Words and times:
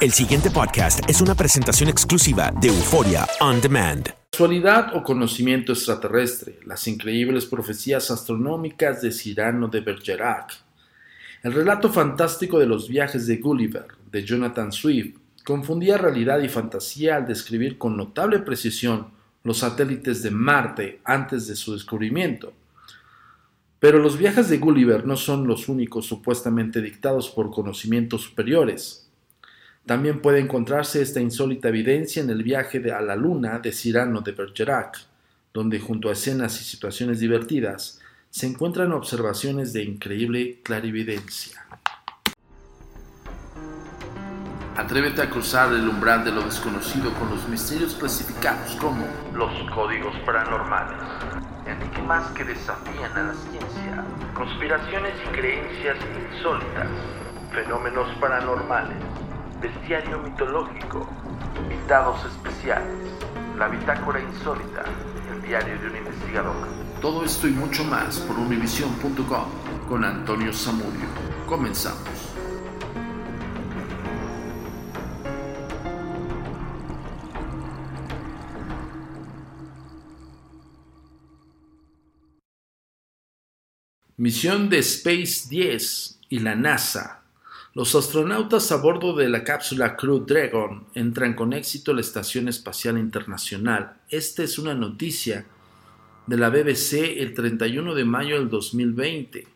El 0.00 0.12
siguiente 0.12 0.50
podcast 0.50 1.00
es 1.10 1.20
una 1.20 1.34
presentación 1.34 1.90
exclusiva 1.90 2.50
de 2.58 2.68
Euforia 2.68 3.26
On 3.42 3.60
Demand. 3.60 4.08
Casualidad 4.30 4.96
o 4.96 5.02
conocimiento 5.02 5.72
extraterrestre, 5.72 6.58
las 6.64 6.88
increíbles 6.88 7.44
profecías 7.44 8.10
astronómicas 8.10 9.02
de 9.02 9.12
Cyrano 9.12 9.68
de 9.68 9.82
Bergerac. 9.82 10.52
El 11.42 11.52
relato 11.52 11.92
fantástico 11.92 12.58
de 12.58 12.64
los 12.64 12.88
viajes 12.88 13.26
de 13.26 13.36
Gulliver, 13.36 13.88
de 14.10 14.24
Jonathan 14.24 14.72
Swift, 14.72 15.18
confundía 15.44 15.98
realidad 15.98 16.40
y 16.40 16.48
fantasía 16.48 17.16
al 17.16 17.26
describir 17.26 17.76
con 17.76 17.98
notable 17.98 18.38
precisión 18.38 19.08
los 19.44 19.58
satélites 19.58 20.22
de 20.22 20.30
Marte 20.30 21.00
antes 21.04 21.46
de 21.46 21.56
su 21.56 21.74
descubrimiento. 21.74 22.54
Pero 23.78 23.98
los 23.98 24.16
viajes 24.16 24.48
de 24.48 24.56
Gulliver 24.56 25.06
no 25.06 25.18
son 25.18 25.46
los 25.46 25.68
únicos 25.68 26.06
supuestamente 26.06 26.80
dictados 26.80 27.28
por 27.28 27.50
conocimientos 27.50 28.22
superiores. 28.22 29.09
También 29.86 30.20
puede 30.20 30.40
encontrarse 30.40 31.02
esta 31.02 31.20
insólita 31.20 31.68
evidencia 31.68 32.22
en 32.22 32.30
el 32.30 32.42
viaje 32.42 32.92
a 32.92 33.00
la 33.00 33.16
Luna 33.16 33.58
de 33.58 33.72
Cyrano 33.72 34.20
de 34.20 34.32
Bergerac, 34.32 34.98
donde 35.52 35.80
junto 35.80 36.08
a 36.08 36.12
escenas 36.12 36.60
y 36.60 36.64
situaciones 36.64 37.20
divertidas 37.20 38.00
se 38.30 38.46
encuentran 38.46 38.92
observaciones 38.92 39.72
de 39.72 39.82
increíble 39.82 40.60
clarividencia. 40.62 41.66
Atrévete 44.76 45.22
a 45.22 45.28
cruzar 45.28 45.72
el 45.72 45.88
umbral 45.88 46.24
de 46.24 46.30
lo 46.30 46.42
desconocido 46.42 47.12
con 47.14 47.28
los 47.30 47.46
misterios 47.48 47.94
clasificados 47.94 48.76
como 48.76 49.04
los 49.34 49.50
códigos 49.74 50.16
paranormales, 50.24 51.02
enigmas 51.66 52.30
que 52.30 52.44
desafían 52.44 53.12
a 53.16 53.22
la 53.24 53.34
ciencia, 53.34 54.04
conspiraciones 54.34 55.12
y 55.26 55.32
creencias 55.32 55.96
insólitas, 56.32 56.88
fenómenos 57.52 58.08
paranormales, 58.20 58.96
bestiario 59.60 60.18
mitológico, 60.18 61.06
invitados 61.62 62.24
especiales, 62.24 62.96
la 63.58 63.68
bitácora 63.68 64.20
insólita, 64.20 64.84
el 65.30 65.42
diario 65.42 65.78
de 65.78 65.86
un 65.88 65.96
investigador. 65.96 66.68
Todo 67.00 67.24
esto 67.24 67.46
y 67.46 67.52
mucho 67.52 67.84
más 67.84 68.18
por 68.20 68.38
univision.com 68.38 69.44
con 69.88 70.04
Antonio 70.04 70.52
Samudio. 70.52 71.06
Comenzamos. 71.46 72.30
Misión 84.16 84.68
de 84.68 84.80
Space 84.80 85.48
10 85.48 86.20
y 86.28 86.40
la 86.40 86.54
NASA. 86.54 87.19
Los 87.72 87.94
astronautas 87.94 88.72
a 88.72 88.76
bordo 88.78 89.14
de 89.14 89.28
la 89.28 89.44
cápsula 89.44 89.96
Crew 89.96 90.24
Dragon 90.26 90.88
entran 90.92 91.34
con 91.34 91.52
éxito 91.52 91.92
a 91.92 91.94
la 91.94 92.00
Estación 92.00 92.48
Espacial 92.48 92.98
Internacional. 92.98 93.92
Esta 94.08 94.42
es 94.42 94.58
una 94.58 94.74
noticia 94.74 95.46
de 96.26 96.36
la 96.36 96.50
BBC 96.50 97.20
el 97.20 97.32
31 97.32 97.94
de 97.94 98.04
mayo 98.04 98.40
del 98.40 98.50
2020. 98.50 99.46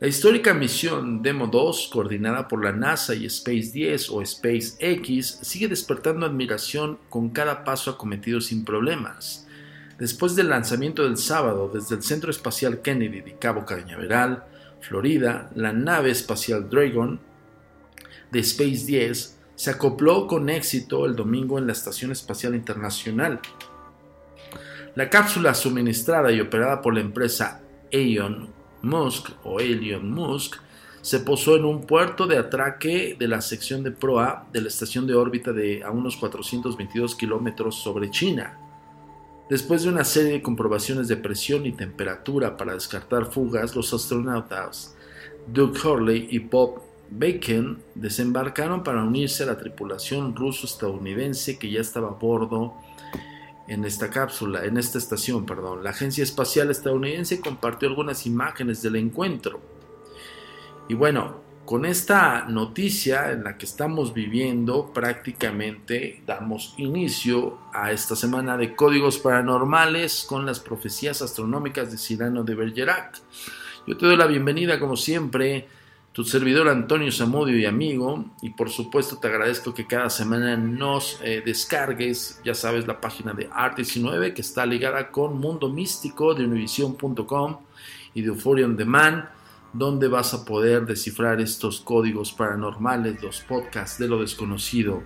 La 0.00 0.08
histórica 0.08 0.54
misión 0.54 1.20
Demo 1.20 1.48
2, 1.48 1.90
coordinada 1.92 2.48
por 2.48 2.64
la 2.64 2.72
NASA 2.72 3.14
y 3.14 3.26
Space 3.26 3.72
10 3.74 4.08
o 4.08 4.24
SpaceX, 4.24 5.40
sigue 5.42 5.68
despertando 5.68 6.24
admiración 6.24 6.98
con 7.10 7.28
cada 7.28 7.62
paso 7.62 7.90
acometido 7.90 8.40
sin 8.40 8.64
problemas. 8.64 9.46
Después 9.98 10.34
del 10.34 10.48
lanzamiento 10.48 11.02
del 11.02 11.18
sábado 11.18 11.70
desde 11.72 11.96
el 11.96 12.02
Centro 12.02 12.30
Espacial 12.30 12.80
Kennedy 12.80 13.20
de 13.20 13.36
Cabo 13.36 13.66
Cañaveral, 13.66 14.44
Florida, 14.80 15.50
la 15.54 15.74
nave 15.74 16.10
espacial 16.10 16.70
Dragon 16.70 17.20
de 18.34 18.40
Space 18.40 18.84
10 18.84 19.38
se 19.54 19.70
acopló 19.70 20.26
con 20.26 20.50
éxito 20.50 21.06
el 21.06 21.14
domingo 21.14 21.56
en 21.56 21.68
la 21.68 21.72
Estación 21.72 22.10
Espacial 22.10 22.56
Internacional. 22.56 23.40
La 24.96 25.08
cápsula 25.08 25.54
suministrada 25.54 26.32
y 26.32 26.40
operada 26.40 26.82
por 26.82 26.94
la 26.94 27.00
empresa 27.00 27.62
Elon 27.92 28.48
Musk 28.82 29.30
o 29.44 29.60
Elon 29.60 30.10
Musk 30.10 30.56
se 31.00 31.20
posó 31.20 31.54
en 31.54 31.64
un 31.64 31.86
puerto 31.86 32.26
de 32.26 32.38
atraque 32.38 33.14
de 33.16 33.28
la 33.28 33.40
sección 33.40 33.84
de 33.84 33.92
proa 33.92 34.48
de 34.52 34.62
la 34.62 34.68
estación 34.68 35.06
de 35.06 35.14
órbita 35.14 35.52
de 35.52 35.84
a 35.84 35.90
unos 35.92 36.16
422 36.16 37.14
kilómetros 37.14 37.76
sobre 37.76 38.10
China. 38.10 38.58
Después 39.48 39.84
de 39.84 39.90
una 39.90 40.04
serie 40.04 40.32
de 40.32 40.42
comprobaciones 40.42 41.06
de 41.06 41.16
presión 41.16 41.66
y 41.66 41.72
temperatura 41.72 42.56
para 42.56 42.74
descartar 42.74 43.30
fugas, 43.30 43.76
los 43.76 43.94
astronautas 43.94 44.96
Doug 45.46 45.74
Hurley 45.84 46.26
y 46.30 46.40
Bob 46.40 46.93
Bacon 47.10 47.82
desembarcaron 47.94 48.82
para 48.82 49.02
unirse 49.02 49.42
a 49.42 49.46
la 49.46 49.58
tripulación 49.58 50.34
ruso-estadounidense 50.34 51.58
que 51.58 51.70
ya 51.70 51.80
estaba 51.80 52.08
a 52.08 52.12
bordo 52.12 52.74
en 53.68 53.84
esta 53.84 54.10
cápsula, 54.10 54.64
en 54.64 54.76
esta 54.76 54.98
estación, 54.98 55.46
perdón. 55.46 55.82
La 55.82 55.90
Agencia 55.90 56.22
Espacial 56.22 56.70
Estadounidense 56.70 57.40
compartió 57.40 57.88
algunas 57.88 58.26
imágenes 58.26 58.82
del 58.82 58.96
encuentro. 58.96 59.60
Y 60.88 60.94
bueno, 60.94 61.42
con 61.64 61.86
esta 61.86 62.44
noticia 62.44 63.32
en 63.32 63.44
la 63.44 63.56
que 63.56 63.64
estamos 63.64 64.12
viviendo, 64.12 64.92
prácticamente 64.92 66.22
damos 66.26 66.74
inicio 66.76 67.58
a 67.72 67.90
esta 67.90 68.14
semana 68.16 68.58
de 68.58 68.76
códigos 68.76 69.18
paranormales 69.18 70.26
con 70.28 70.44
las 70.44 70.60
profecías 70.60 71.22
astronómicas 71.22 71.90
de 71.90 71.96
Cyrano 71.96 72.44
de 72.44 72.54
Bergerac. 72.54 73.18
Yo 73.86 73.96
te 73.96 74.04
doy 74.04 74.16
la 74.16 74.26
bienvenida, 74.26 74.78
como 74.78 74.96
siempre, 74.96 75.66
tu 76.14 76.22
servidor 76.22 76.68
Antonio 76.68 77.10
Zamudio 77.10 77.58
y 77.58 77.66
amigo, 77.66 78.24
y 78.40 78.50
por 78.50 78.70
supuesto 78.70 79.18
te 79.18 79.26
agradezco 79.26 79.74
que 79.74 79.84
cada 79.84 80.08
semana 80.08 80.56
nos 80.56 81.18
eh, 81.24 81.42
descargues, 81.44 82.40
ya 82.44 82.54
sabes, 82.54 82.86
la 82.86 83.00
página 83.00 83.32
de 83.32 83.50
Art19 83.50 84.32
que 84.32 84.40
está 84.40 84.64
ligada 84.64 85.10
con 85.10 85.40
Mundo 85.40 85.68
Místico 85.68 86.32
de 86.32 86.44
Univision.com 86.44 87.56
y 88.14 88.22
de 88.22 88.28
Euphoria 88.28 88.64
on 88.64 88.76
Demand 88.76 89.24
donde 89.72 90.06
vas 90.06 90.32
a 90.34 90.44
poder 90.44 90.86
descifrar 90.86 91.40
estos 91.40 91.80
códigos 91.80 92.32
paranormales, 92.32 93.20
los 93.20 93.40
podcasts 93.40 93.98
de 93.98 94.06
lo 94.06 94.20
desconocido 94.20 95.02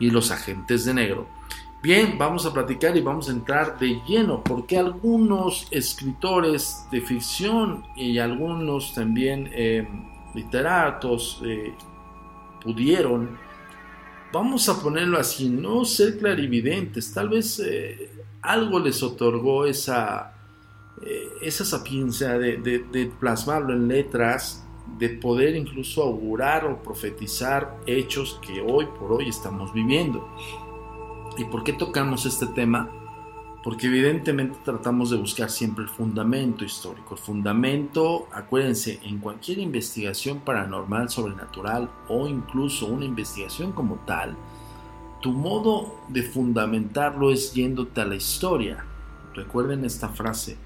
y 0.00 0.10
los 0.10 0.32
agentes 0.32 0.84
de 0.84 0.94
negro. 0.94 1.28
Bien, 1.80 2.18
vamos 2.18 2.44
a 2.44 2.52
platicar 2.52 2.96
y 2.96 3.02
vamos 3.02 3.28
a 3.28 3.32
entrar 3.32 3.78
de 3.78 4.00
lleno 4.08 4.42
porque 4.42 4.78
algunos 4.78 5.68
escritores 5.70 6.86
de 6.90 7.02
ficción 7.02 7.84
y 7.94 8.18
algunos 8.18 8.94
también 8.94 9.48
eh, 9.52 9.86
literatos 10.34 11.40
eh, 11.44 11.74
pudieron, 12.62 13.38
vamos 14.32 14.68
a 14.68 14.80
ponerlo 14.80 15.18
así, 15.18 15.48
no 15.48 15.84
ser 15.84 16.18
clarividentes, 16.18 17.12
tal 17.12 17.28
vez 17.28 17.60
eh, 17.60 18.10
algo 18.42 18.78
les 18.78 19.02
otorgó 19.02 19.66
esa 19.66 20.34
eh, 21.02 21.28
esa 21.42 21.64
sapiencia 21.64 22.38
de, 22.38 23.12
plasmarlo 23.18 23.72
en 23.72 23.88
letras, 23.88 24.64
de 24.98 25.08
poder 25.08 25.56
incluso 25.56 26.02
augurar 26.02 26.64
o 26.64 26.82
profetizar 26.82 27.78
hechos 27.86 28.38
que 28.46 28.60
hoy 28.60 28.86
por 28.98 29.12
hoy 29.12 29.28
estamos 29.28 29.72
viviendo. 29.72 30.26
¿Y 31.36 31.44
por 31.44 31.64
qué 31.64 31.72
tocamos 31.72 32.26
este 32.26 32.46
tema? 32.46 32.90
Porque 33.64 33.86
evidentemente 33.86 34.58
tratamos 34.62 35.08
de 35.08 35.16
buscar 35.16 35.50
siempre 35.50 35.84
el 35.84 35.90
fundamento 35.90 36.66
histórico. 36.66 37.14
El 37.14 37.20
fundamento, 37.20 38.28
acuérdense, 38.30 39.00
en 39.02 39.20
cualquier 39.20 39.58
investigación 39.58 40.40
paranormal, 40.40 41.08
sobrenatural 41.08 41.90
o 42.08 42.28
incluso 42.28 42.86
una 42.86 43.06
investigación 43.06 43.72
como 43.72 43.94
tal, 44.06 44.36
tu 45.22 45.32
modo 45.32 45.98
de 46.08 46.22
fundamentarlo 46.22 47.32
es 47.32 47.54
yéndote 47.54 48.02
a 48.02 48.04
la 48.04 48.16
historia. 48.16 48.84
Recuerden 49.32 49.86
esta 49.86 50.10
frase, 50.10 50.58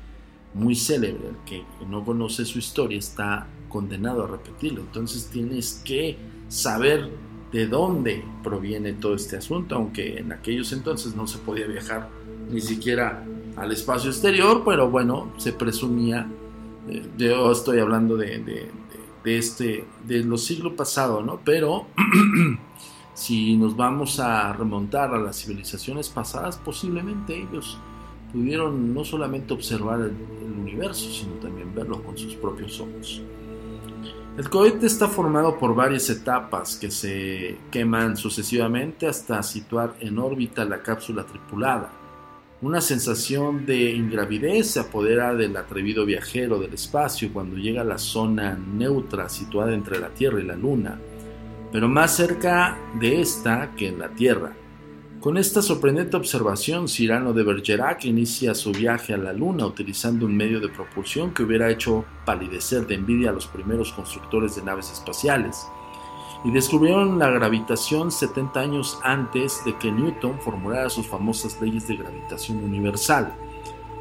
muy 0.52 0.74
célebre, 0.74 1.28
el 1.28 1.36
que 1.46 1.64
no 1.88 2.04
conoce 2.04 2.44
su 2.44 2.58
historia 2.58 2.98
está 2.98 3.46
condenado 3.68 4.24
a 4.24 4.26
repetirlo. 4.26 4.80
Entonces 4.80 5.30
tienes 5.30 5.80
que 5.84 6.16
saber 6.48 7.08
de 7.52 7.68
dónde 7.68 8.24
proviene 8.42 8.94
todo 8.94 9.14
este 9.14 9.36
asunto, 9.36 9.76
aunque 9.76 10.18
en 10.18 10.32
aquellos 10.32 10.72
entonces 10.72 11.14
no 11.14 11.28
se 11.28 11.38
podía 11.38 11.68
viajar 11.68 12.08
ni 12.50 12.60
siquiera 12.60 13.24
al 13.56 13.72
espacio 13.72 14.10
exterior, 14.10 14.62
pero 14.64 14.88
bueno, 14.88 15.32
se 15.36 15.52
presumía, 15.52 16.28
eh, 16.88 17.06
yo 17.16 17.52
estoy 17.52 17.80
hablando 17.80 18.16
de, 18.16 18.38
de, 19.24 19.38
este, 19.38 19.84
de 20.06 20.24
los 20.24 20.44
siglos 20.44 20.72
pasados, 20.74 21.24
¿no? 21.24 21.40
Pero 21.44 21.86
si 23.14 23.56
nos 23.56 23.76
vamos 23.76 24.20
a 24.20 24.52
remontar 24.52 25.14
a 25.14 25.18
las 25.18 25.42
civilizaciones 25.42 26.08
pasadas, 26.08 26.56
posiblemente 26.56 27.36
ellos 27.36 27.78
pudieron 28.32 28.94
no 28.94 29.04
solamente 29.04 29.54
observar 29.54 30.00
el, 30.00 30.14
universo, 30.58 31.10
sino 31.10 31.34
también 31.34 31.74
verlo 31.74 32.02
con 32.02 32.18
sus 32.18 32.34
propios 32.34 32.78
ojos. 32.80 33.22
El 34.36 34.50
cohete 34.50 34.86
está 34.86 35.08
formado 35.08 35.58
por 35.58 35.74
varias 35.74 36.10
etapas 36.10 36.76
que 36.76 36.90
se 36.90 37.58
queman 37.70 38.16
sucesivamente 38.16 39.06
hasta 39.06 39.42
situar 39.42 39.96
en 40.00 40.18
órbita 40.18 40.64
la 40.64 40.82
cápsula 40.82 41.24
tripulada. 41.24 41.90
Una 42.60 42.80
sensación 42.80 43.66
de 43.66 43.92
ingravidez 43.92 44.72
se 44.72 44.80
apodera 44.80 45.32
del 45.32 45.56
atrevido 45.56 46.04
viajero 46.04 46.58
del 46.58 46.74
espacio 46.74 47.32
cuando 47.32 47.56
llega 47.56 47.82
a 47.82 47.84
la 47.84 47.98
zona 47.98 48.58
neutra 48.58 49.28
situada 49.28 49.72
entre 49.74 50.00
la 50.00 50.08
Tierra 50.08 50.40
y 50.40 50.44
la 50.44 50.56
Luna. 50.56 50.98
pero 51.70 51.86
más 51.86 52.16
cerca 52.16 52.78
de 52.98 53.20
esta 53.20 53.76
que 53.76 53.88
en 53.88 53.98
la 54.00 54.08
Tierra. 54.08 54.56
Con 55.20 55.36
esta 55.36 55.62
sorprendente 55.62 56.16
observación, 56.16 56.88
Cyrano 56.88 57.32
de 57.32 57.42
Bergerac 57.42 58.06
inicia 58.06 58.54
su 58.54 58.72
viaje 58.72 59.12
a 59.12 59.18
la 59.18 59.32
Luna 59.32 59.66
utilizando 59.66 60.26
un 60.26 60.34
medio 60.34 60.60
de 60.60 60.68
propulsión 60.68 61.34
que 61.34 61.42
hubiera 61.42 61.70
hecho 61.70 62.06
palidecer 62.24 62.86
de 62.86 62.94
envidia 62.94 63.30
a 63.30 63.34
los 63.34 63.46
primeros 63.46 63.92
constructores 63.92 64.56
de 64.56 64.62
naves 64.62 64.90
espaciales. 64.90 65.66
Y 66.44 66.50
descubrieron 66.50 67.18
la 67.18 67.30
gravitación 67.30 68.12
70 68.12 68.60
años 68.60 68.98
antes 69.02 69.64
de 69.64 69.76
que 69.76 69.90
Newton 69.90 70.40
formulara 70.40 70.88
sus 70.88 71.06
famosas 71.06 71.60
leyes 71.60 71.88
de 71.88 71.96
gravitación 71.96 72.62
universal. 72.62 73.34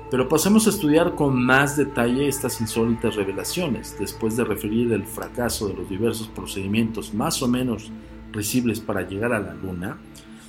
Pero 0.09 0.29
pasemos 0.29 0.67
a 0.67 0.69
estudiar 0.69 1.15
con 1.15 1.43
más 1.43 1.75
detalle 1.75 2.27
estas 2.27 2.61
insólitas 2.61 3.15
revelaciones, 3.15 3.97
después 3.99 4.37
de 4.37 4.45
referir 4.45 4.93
el 4.93 5.05
fracaso 5.05 5.67
de 5.67 5.73
los 5.73 5.89
diversos 5.89 6.27
procedimientos 6.27 7.13
más 7.13 7.41
o 7.41 7.47
menos 7.47 7.91
risibles 8.31 8.79
para 8.79 9.01
llegar 9.01 9.33
a 9.33 9.39
la 9.39 9.53
Luna, 9.53 9.97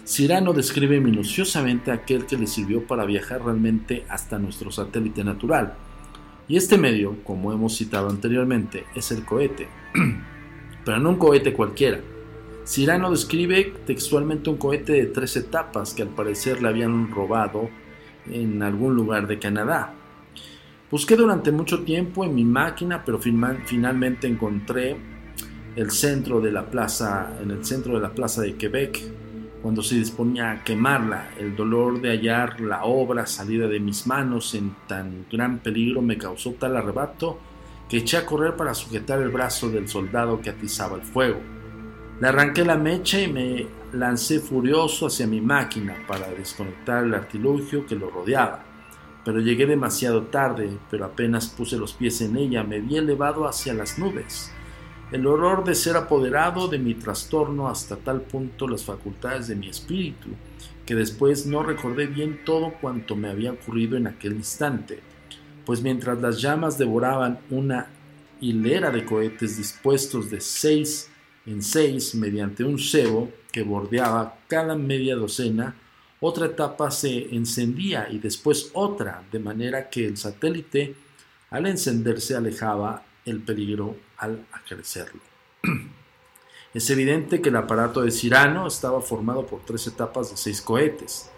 Cyrano 0.07 0.53
describe 0.53 1.01
minuciosamente 1.01 1.91
aquel 1.91 2.25
que 2.25 2.39
le 2.39 2.47
sirvió 2.47 2.87
para 2.87 3.05
viajar 3.05 3.45
realmente 3.45 4.07
hasta 4.09 4.39
nuestro 4.39 4.71
satélite 4.71 5.25
natural. 5.25 5.75
Y 6.49 6.57
este 6.57 6.79
medio, 6.79 7.23
como 7.25 7.53
hemos 7.53 7.77
citado 7.77 8.09
anteriormente, 8.09 8.87
es 8.95 9.11
el 9.11 9.25
cohete. 9.25 9.69
Pero 10.89 11.01
no 11.01 11.11
un 11.11 11.17
cohete 11.17 11.53
cualquiera. 11.53 12.01
Cyrano 12.65 13.11
describe 13.11 13.75
textualmente 13.85 14.49
un 14.49 14.57
cohete 14.57 14.95
de 14.95 15.05
tres 15.05 15.37
etapas 15.37 15.93
que 15.93 16.01
al 16.01 16.09
parecer 16.09 16.63
le 16.63 16.69
habían 16.69 17.11
robado 17.11 17.69
en 18.25 18.63
algún 18.63 18.97
lugar 18.97 19.27
de 19.27 19.39
Canadá. 19.39 19.93
Busqué 20.91 21.15
durante 21.15 21.53
mucho 21.53 21.85
tiempo 21.85 22.25
en 22.25 22.35
mi 22.35 22.43
máquina, 22.43 23.05
pero 23.05 23.19
finalmente 23.19 24.29
encontré 24.29 24.97
el 25.77 25.91
centro 25.91 26.41
de 26.41 26.53
la 26.53 26.71
plaza, 26.71 27.37
en 27.43 27.51
el 27.51 27.67
centro 27.67 27.97
de 27.97 28.01
la 28.01 28.15
plaza 28.15 28.41
de 28.41 28.55
Quebec, 28.55 28.99
cuando 29.61 29.83
se 29.83 29.97
disponía 29.97 30.53
a 30.53 30.65
quemarla. 30.65 31.33
El 31.39 31.55
dolor 31.55 32.01
de 32.01 32.13
hallar 32.13 32.63
la 32.63 32.85
obra 32.85 33.27
salida 33.27 33.69
de 33.69 33.79
mis 33.79 34.07
manos 34.07 34.55
en 34.55 34.75
tan 34.87 35.27
gran 35.31 35.59
peligro 35.59 36.01
me 36.01 36.17
causó 36.17 36.53
tal 36.53 36.79
arrebato 36.79 37.41
que 37.89 37.99
eché 37.99 38.17
a 38.17 38.27
correr 38.27 38.57
para 38.57 38.75
sujetar 38.75 39.21
el 39.21 39.31
brazo 39.31 39.71
del 39.71 39.89
soldado 39.89 40.41
que 40.41 40.51
atizaba 40.51 40.97
el 40.97 41.03
fuego. 41.03 41.41
Le 42.21 42.29
arranqué 42.29 42.65
la 42.65 42.77
mecha 42.77 43.21
y 43.21 43.33
me 43.33 43.67
lancé 43.93 44.41
furioso 44.41 45.07
hacia 45.07 45.27
mi 45.27 45.41
máquina 45.41 45.97
para 46.07 46.29
desconectar 46.31 47.05
el 47.05 47.15
artilugio 47.15 47.87
que 47.87 47.97
lo 47.97 48.11
rodeaba. 48.11 48.65
Pero 49.25 49.41
llegué 49.41 49.67
demasiado 49.67 50.23
tarde, 50.25 50.71
pero 50.91 51.05
apenas 51.05 51.47
puse 51.49 51.77
los 51.77 51.93
pies 51.93 52.21
en 52.21 52.37
ella 52.37 52.63
me 52.65 52.81
vi 52.81 52.97
elevado 52.97 53.47
hacia 53.47 53.75
las 53.75 53.99
nubes 53.99 54.53
el 55.11 55.27
horror 55.27 55.65
de 55.65 55.75
ser 55.75 55.97
apoderado 55.97 56.69
de 56.69 56.79
mi 56.79 56.95
trastorno 56.95 57.69
hasta 57.69 57.97
tal 57.97 58.21
punto 58.23 58.69
las 58.69 58.85
facultades 58.85 59.49
de 59.49 59.57
mi 59.57 59.69
espíritu, 59.69 60.29
que 60.85 60.95
después 60.95 61.47
no 61.47 61.63
recordé 61.63 62.07
bien 62.07 62.41
todo 62.45 62.75
cuanto 62.79 63.17
me 63.17 63.31
había 63.31 63.53
ocurrido 63.53 63.97
en 63.97 64.07
aquel 64.07 64.35
instante, 64.35 65.01
pues 65.69 65.83
mientras 65.83 66.19
las 66.23 66.41
llamas 66.41 66.79
devoraban 66.79 67.41
una 67.51 67.91
hilera 68.41 68.91
de 68.91 69.05
cohetes 69.05 69.59
dispuestos 69.59 70.31
de 70.31 70.41
seis 70.41 71.11
en 71.45 71.63
seis 71.63 72.15
mediante 72.15 72.65
un 72.65 72.79
cebo 72.79 73.31
que 73.53 73.65
bordeaba 73.65 74.39
cada 74.49 74.77
media 74.77 75.15
docena, 75.15 75.77
otra 76.21 76.47
etapa 76.47 76.91
se 76.91 77.35
encendía 77.37 78.09
y 78.11 78.19
después 78.19 78.71
otra, 78.73 79.23
de 79.31 79.41
manera 79.41 79.91
que 79.91 80.07
el 80.07 80.17
satélite 80.17 80.95
al 81.51 81.67
encenderse 81.67 82.35
alejaba 82.35 83.03
el 83.27 83.43
peligro 83.43 83.95
al 84.17 84.47
acrecerlo. 84.53 85.21
Es 86.73 86.89
evidente 86.89 87.43
que 87.43 87.51
el 87.51 87.57
aparato 87.57 88.01
de 88.01 88.11
Cirano 88.11 88.67
estaba 88.67 89.03
formado 89.03 89.45
por 89.47 89.67
tres 89.67 89.87
etapas 89.87 90.31
de 90.31 90.39
seis 90.39 90.63
cohetes, 90.63 91.31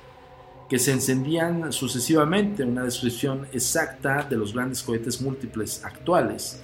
que 0.71 0.79
se 0.79 0.93
encendían 0.93 1.73
sucesivamente, 1.73 2.63
una 2.63 2.85
descripción 2.85 3.49
exacta 3.53 4.23
de 4.23 4.37
los 4.37 4.55
grandes 4.55 4.85
cohetes 4.85 5.21
múltiples 5.21 5.85
actuales, 5.85 6.63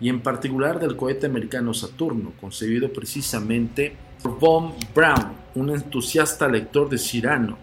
y 0.00 0.08
en 0.08 0.20
particular 0.20 0.80
del 0.80 0.96
cohete 0.96 1.26
americano 1.26 1.72
Saturno, 1.72 2.32
concebido 2.40 2.92
precisamente 2.92 3.94
por 4.20 4.40
Von 4.40 4.72
Braun, 4.92 5.34
un 5.54 5.70
entusiasta 5.70 6.48
lector 6.48 6.88
de 6.88 6.98
Cirano, 6.98 7.56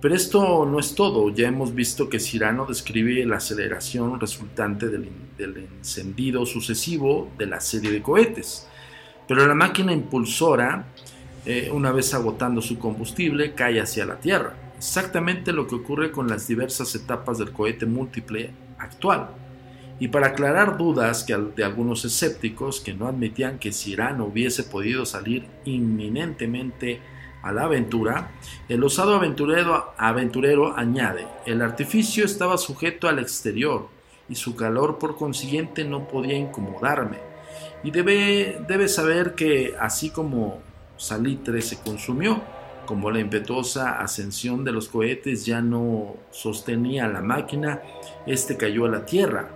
pero 0.00 0.14
esto 0.14 0.64
no 0.64 0.78
es 0.78 0.94
todo, 0.94 1.30
ya 1.30 1.48
hemos 1.48 1.74
visto 1.74 2.08
que 2.08 2.20
Cirano 2.20 2.66
describe 2.66 3.26
la 3.26 3.38
aceleración 3.38 4.20
resultante 4.20 4.88
del, 4.88 5.10
encendido 5.78 6.46
sucesivo 6.46 7.32
de 7.36 7.46
la 7.46 7.60
serie 7.60 7.90
de 7.90 8.00
cohetes. 8.00 8.68
Pero 9.26 9.44
la 9.44 9.54
máquina 9.54 9.92
impulsora, 9.92 10.86
eh, 11.44 11.70
una 11.72 11.90
vez 11.90 12.14
agotando 12.14 12.62
su 12.62 12.78
combustible, 12.78 13.54
cae 13.54 13.80
hacia 13.80 14.06
la 14.06 14.20
Tierra. 14.20 14.67
Exactamente 14.78 15.52
lo 15.52 15.66
que 15.66 15.74
ocurre 15.74 16.12
con 16.12 16.28
las 16.28 16.46
diversas 16.46 16.94
etapas 16.94 17.38
del 17.38 17.50
cohete 17.50 17.84
múltiple 17.84 18.52
actual. 18.78 19.30
Y 19.98 20.06
para 20.06 20.28
aclarar 20.28 20.78
dudas 20.78 21.24
que 21.24 21.36
de 21.36 21.64
algunos 21.64 22.04
escépticos 22.04 22.80
que 22.80 22.94
no 22.94 23.08
admitían 23.08 23.58
que 23.58 23.72
Cirano 23.72 24.26
hubiese 24.26 24.62
podido 24.62 25.04
salir 25.04 25.48
inminentemente 25.64 27.00
a 27.42 27.50
la 27.50 27.64
aventura, 27.64 28.30
el 28.68 28.84
osado 28.84 29.16
aventurero, 29.16 29.92
aventurero 29.98 30.76
añade, 30.76 31.26
el 31.44 31.60
artificio 31.60 32.24
estaba 32.24 32.56
sujeto 32.56 33.08
al 33.08 33.18
exterior 33.18 33.88
y 34.28 34.36
su 34.36 34.54
calor 34.54 34.98
por 34.98 35.16
consiguiente 35.16 35.84
no 35.84 36.06
podía 36.06 36.36
incomodarme. 36.36 37.18
Y 37.82 37.90
debe, 37.90 38.60
debe 38.68 38.86
saber 38.86 39.34
que 39.34 39.74
así 39.80 40.10
como 40.10 40.60
Salitre 40.96 41.62
se 41.62 41.80
consumió, 41.80 42.40
como 42.88 43.10
la 43.10 43.20
impetuosa 43.20 44.00
ascensión 44.00 44.64
de 44.64 44.72
los 44.72 44.88
cohetes 44.88 45.44
ya 45.44 45.60
no 45.60 46.16
sostenía 46.30 47.06
la 47.06 47.20
máquina, 47.20 47.82
este 48.24 48.56
cayó 48.56 48.86
a 48.86 48.88
la 48.88 49.04
tierra. 49.04 49.50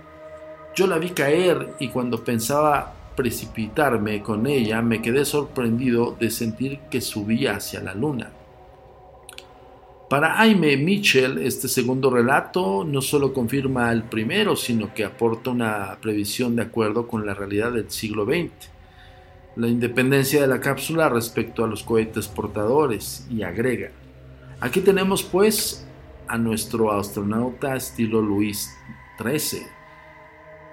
Yo 0.75 0.85
la 0.85 0.99
vi 0.99 1.09
caer 1.09 1.73
y 1.79 1.87
cuando 1.87 2.23
pensaba 2.23 2.93
precipitarme 3.15 4.21
con 4.21 4.45
ella, 4.45 4.83
me 4.83 5.01
quedé 5.01 5.25
sorprendido 5.25 6.15
de 6.19 6.29
sentir 6.29 6.81
que 6.91 7.01
subía 7.01 7.55
hacia 7.55 7.81
la 7.81 7.95
luna. 7.95 8.29
Para 10.11 10.35
Jaime 10.35 10.77
Mitchell, 10.77 11.39
este 11.39 11.67
segundo 11.67 12.11
relato 12.11 12.83
no 12.83 13.01
solo 13.01 13.33
confirma 13.33 13.91
el 13.91 14.03
primero, 14.03 14.55
sino 14.55 14.93
que 14.93 15.05
aporta 15.05 15.49
una 15.49 15.97
previsión 15.99 16.55
de 16.55 16.61
acuerdo 16.61 17.07
con 17.07 17.25
la 17.25 17.33
realidad 17.33 17.71
del 17.71 17.89
siglo 17.89 18.25
XX. 18.25 18.72
La 19.55 19.67
independencia 19.67 20.41
de 20.41 20.47
la 20.47 20.59
cápsula 20.59 21.09
respecto 21.09 21.63
a 21.63 21.67
los 21.67 21.83
cohetes 21.83 22.27
portadores 22.27 23.27
y 23.29 23.43
agrega. 23.43 23.91
Aquí 24.59 24.81
tenemos 24.81 25.21
pues 25.21 25.85
a 26.27 26.39
nuestro 26.39 26.91
astronauta 26.91 27.75
estilo 27.75 28.21
Luis 28.21 28.71
XIII, 29.19 29.61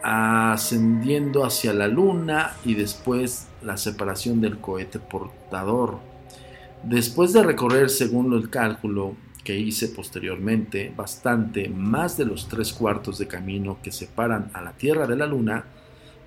ascendiendo 0.02 1.44
hacia 1.44 1.74
la 1.74 1.88
luna 1.88 2.56
y 2.64 2.74
después 2.74 3.48
la 3.62 3.76
separación 3.76 4.40
del 4.40 4.58
cohete 4.58 4.98
portador. 4.98 5.98
Después 6.82 7.34
de 7.34 7.42
recorrer, 7.42 7.90
según 7.90 8.32
el 8.32 8.48
cálculo 8.48 9.14
que 9.44 9.58
hice 9.58 9.88
posteriormente, 9.88 10.92
bastante 10.96 11.68
más 11.68 12.16
de 12.16 12.24
los 12.24 12.48
tres 12.48 12.72
cuartos 12.72 13.18
de 13.18 13.26
camino 13.26 13.78
que 13.82 13.92
separan 13.92 14.50
a 14.54 14.62
la 14.62 14.72
Tierra 14.72 15.06
de 15.06 15.16
la 15.16 15.26
Luna, 15.26 15.64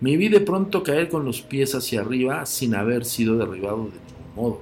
me 0.03 0.17
vi 0.17 0.27
de 0.27 0.41
pronto 0.41 0.83
caer 0.83 1.07
con 1.07 1.23
los 1.23 1.41
pies 1.41 1.75
hacia 1.75 2.01
arriba 2.01 2.45
sin 2.45 2.75
haber 2.75 3.05
sido 3.05 3.37
derribado 3.37 3.85
de 3.85 3.99
ningún 3.99 4.35
modo. 4.35 4.61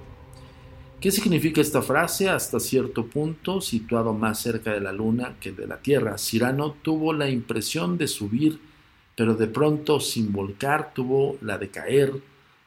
¿Qué 0.99 1.09
significa 1.09 1.61
esta 1.61 1.81
frase? 1.81 2.29
Hasta 2.29 2.59
cierto 2.59 3.07
punto, 3.07 3.59
situado 3.59 4.13
más 4.13 4.39
cerca 4.39 4.71
de 4.71 4.81
la 4.81 4.91
Luna 4.91 5.37
que 5.39 5.51
de 5.51 5.65
la 5.65 5.81
Tierra, 5.81 6.19
Cirano 6.19 6.75
tuvo 6.83 7.11
la 7.11 7.27
impresión 7.27 7.97
de 7.97 8.07
subir 8.07 8.59
pero 9.15 9.33
de 9.35 9.47
pronto 9.47 9.99
sin 9.99 10.31
volcar 10.31 10.93
tuvo 10.93 11.37
la 11.41 11.57
de 11.57 11.69
caer 11.69 12.13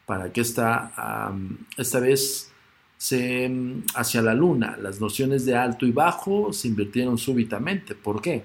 para 0.05 0.33
que 0.33 0.41
esta, 0.41 1.33
esta 1.77 2.01
vez 2.01 2.53
se, 2.99 3.51
hacia 3.95 4.21
la 4.21 4.35
luna. 4.35 4.77
Las 4.81 5.01
nociones 5.01 5.47
de 5.47 5.57
alto 5.57 5.87
y 5.87 5.93
bajo 5.93 6.53
se 6.53 6.69
invirtieron 6.69 7.19
súbitamente. 7.19 7.95
¿Por 7.95 8.21
qué? 8.21 8.43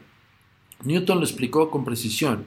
Newton 0.84 1.18
lo 1.18 1.26
explicó 1.26 1.70
con 1.70 1.84
precisión 1.84 2.46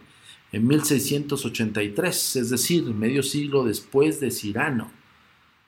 en 0.53 0.67
1683, 0.67 2.37
es 2.37 2.51
decir, 2.51 2.85
medio 2.85 3.23
siglo 3.23 3.65
después 3.65 4.21
de 4.21 4.31
Cirano. 4.31 4.91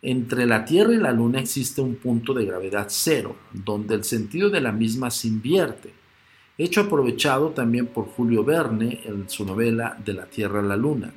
Entre 0.03 0.47
la 0.47 0.65
Tierra 0.65 0.93
y 0.95 0.99
la 0.99 1.13
Luna 1.13 1.41
existe 1.41 1.81
un 1.81 1.97
punto 1.97 2.35
de 2.35 2.45
gravedad 2.45 2.87
cero, 2.91 3.37
donde 3.53 3.95
el 3.95 4.05
sentido 4.05 4.51
de 4.51 4.61
la 4.61 4.73
misma 4.73 5.11
se 5.11 5.29
invierte 5.29 6.05
hecho 6.57 6.83
aprovechado 6.83 7.51
también 7.51 7.87
por 7.87 8.07
Julio 8.07 8.45
Verne 8.45 9.01
en 9.05 9.29
su 9.29 9.45
novela 9.45 9.99
De 10.05 10.13
la 10.13 10.27
Tierra 10.27 10.61
a 10.61 10.63
la 10.63 10.77
Luna. 10.77 11.13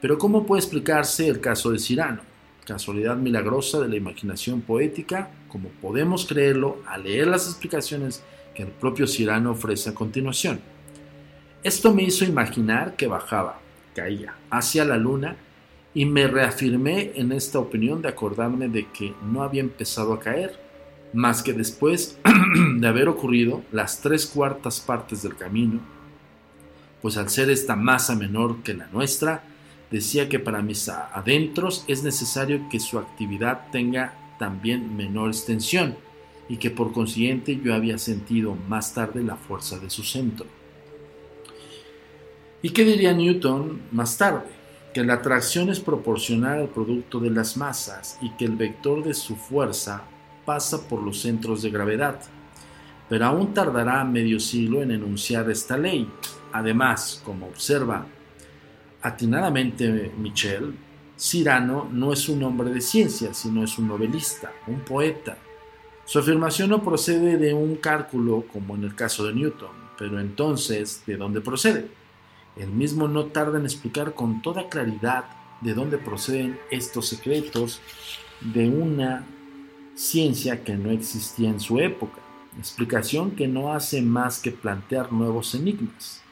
Pero 0.00 0.18
¿cómo 0.18 0.44
puede 0.44 0.60
explicarse 0.60 1.28
el 1.28 1.40
caso 1.40 1.70
de 1.70 1.78
Cirano? 1.78 2.22
Casualidad 2.64 3.16
milagrosa 3.16 3.80
de 3.80 3.88
la 3.88 3.96
imaginación 3.96 4.60
poética, 4.60 5.30
como 5.48 5.68
podemos 5.68 6.26
creerlo 6.26 6.78
al 6.86 7.04
leer 7.04 7.28
las 7.28 7.46
explicaciones 7.46 8.24
que 8.54 8.64
el 8.64 8.70
propio 8.70 9.06
Cirano 9.06 9.52
ofrece 9.52 9.90
a 9.90 9.94
continuación. 9.94 10.60
Esto 11.62 11.92
me 11.92 12.04
hizo 12.04 12.24
imaginar 12.24 12.96
que 12.96 13.06
bajaba, 13.06 13.60
caía 13.94 14.34
hacia 14.50 14.84
la 14.84 14.96
luna 14.96 15.36
y 15.94 16.04
me 16.04 16.26
reafirmé 16.26 17.12
en 17.14 17.32
esta 17.32 17.58
opinión 17.58 18.02
de 18.02 18.08
acordarme 18.08 18.68
de 18.68 18.86
que 18.90 19.14
no 19.22 19.42
había 19.42 19.62
empezado 19.62 20.12
a 20.12 20.20
caer, 20.20 20.60
más 21.12 21.42
que 21.42 21.54
después 21.54 22.18
de 22.78 22.86
haber 22.86 23.08
ocurrido 23.08 23.62
las 23.72 24.00
tres 24.00 24.26
cuartas 24.26 24.80
partes 24.80 25.22
del 25.22 25.36
camino, 25.36 25.80
pues 27.00 27.16
al 27.16 27.30
ser 27.30 27.50
esta 27.50 27.76
masa 27.76 28.14
menor 28.14 28.62
que 28.62 28.74
la 28.74 28.88
nuestra, 28.88 29.42
decía 29.90 30.28
que 30.28 30.38
para 30.38 30.62
mis 30.62 30.88
adentros 30.88 31.84
es 31.88 32.02
necesario 32.02 32.68
que 32.68 32.80
su 32.80 32.98
actividad 32.98 33.70
tenga 33.70 34.14
también 34.38 34.96
menor 34.96 35.28
extensión 35.28 35.96
y 36.48 36.58
que 36.58 36.70
por 36.70 36.92
consiguiente 36.92 37.58
yo 37.62 37.74
había 37.74 37.98
sentido 37.98 38.56
más 38.68 38.94
tarde 38.94 39.22
la 39.22 39.36
fuerza 39.36 39.78
de 39.78 39.90
su 39.90 40.02
centro. 40.02 40.46
¿Y 42.66 42.70
qué 42.70 42.84
diría 42.84 43.12
Newton 43.12 43.80
más 43.92 44.18
tarde? 44.18 44.42
Que 44.92 45.04
la 45.04 45.14
atracción 45.14 45.68
es 45.68 45.78
proporcional 45.78 46.62
al 46.62 46.68
producto 46.68 47.20
de 47.20 47.30
las 47.30 47.56
masas 47.56 48.18
y 48.20 48.30
que 48.30 48.44
el 48.44 48.56
vector 48.56 49.04
de 49.04 49.14
su 49.14 49.36
fuerza 49.36 50.02
pasa 50.44 50.88
por 50.88 51.00
los 51.00 51.20
centros 51.20 51.62
de 51.62 51.70
gravedad. 51.70 52.20
Pero 53.08 53.26
aún 53.26 53.54
tardará 53.54 54.02
medio 54.02 54.40
siglo 54.40 54.82
en 54.82 54.90
enunciar 54.90 55.48
esta 55.48 55.78
ley. 55.78 56.10
Además, 56.50 57.22
como 57.24 57.46
observa 57.46 58.04
atinadamente 59.00 60.12
Michel, 60.18 60.74
Cyrano 61.16 61.88
no 61.92 62.12
es 62.12 62.28
un 62.28 62.42
hombre 62.42 62.70
de 62.70 62.80
ciencia, 62.80 63.32
sino 63.32 63.62
es 63.62 63.78
un 63.78 63.86
novelista, 63.86 64.50
un 64.66 64.80
poeta. 64.80 65.38
Su 66.04 66.18
afirmación 66.18 66.70
no 66.70 66.82
procede 66.82 67.36
de 67.36 67.54
un 67.54 67.76
cálculo 67.76 68.44
como 68.52 68.74
en 68.74 68.82
el 68.82 68.96
caso 68.96 69.24
de 69.24 69.34
Newton, 69.34 69.70
pero 69.96 70.18
entonces, 70.18 71.04
¿de 71.06 71.16
dónde 71.16 71.40
procede? 71.40 72.05
El 72.56 72.70
mismo 72.70 73.06
no 73.06 73.26
tarda 73.26 73.58
en 73.58 73.64
explicar 73.64 74.14
con 74.14 74.40
toda 74.40 74.68
claridad 74.68 75.26
de 75.60 75.74
dónde 75.74 75.98
proceden 75.98 76.58
estos 76.70 77.08
secretos 77.08 77.80
de 78.40 78.68
una 78.68 79.26
ciencia 79.94 80.64
que 80.64 80.76
no 80.76 80.90
existía 80.90 81.50
en 81.50 81.60
su 81.60 81.78
época, 81.80 82.18
explicación 82.58 83.32
que 83.32 83.46
no 83.46 83.72
hace 83.72 84.00
más 84.02 84.40
que 84.40 84.52
plantear 84.52 85.12
nuevos 85.12 85.54
enigmas. 85.54 86.22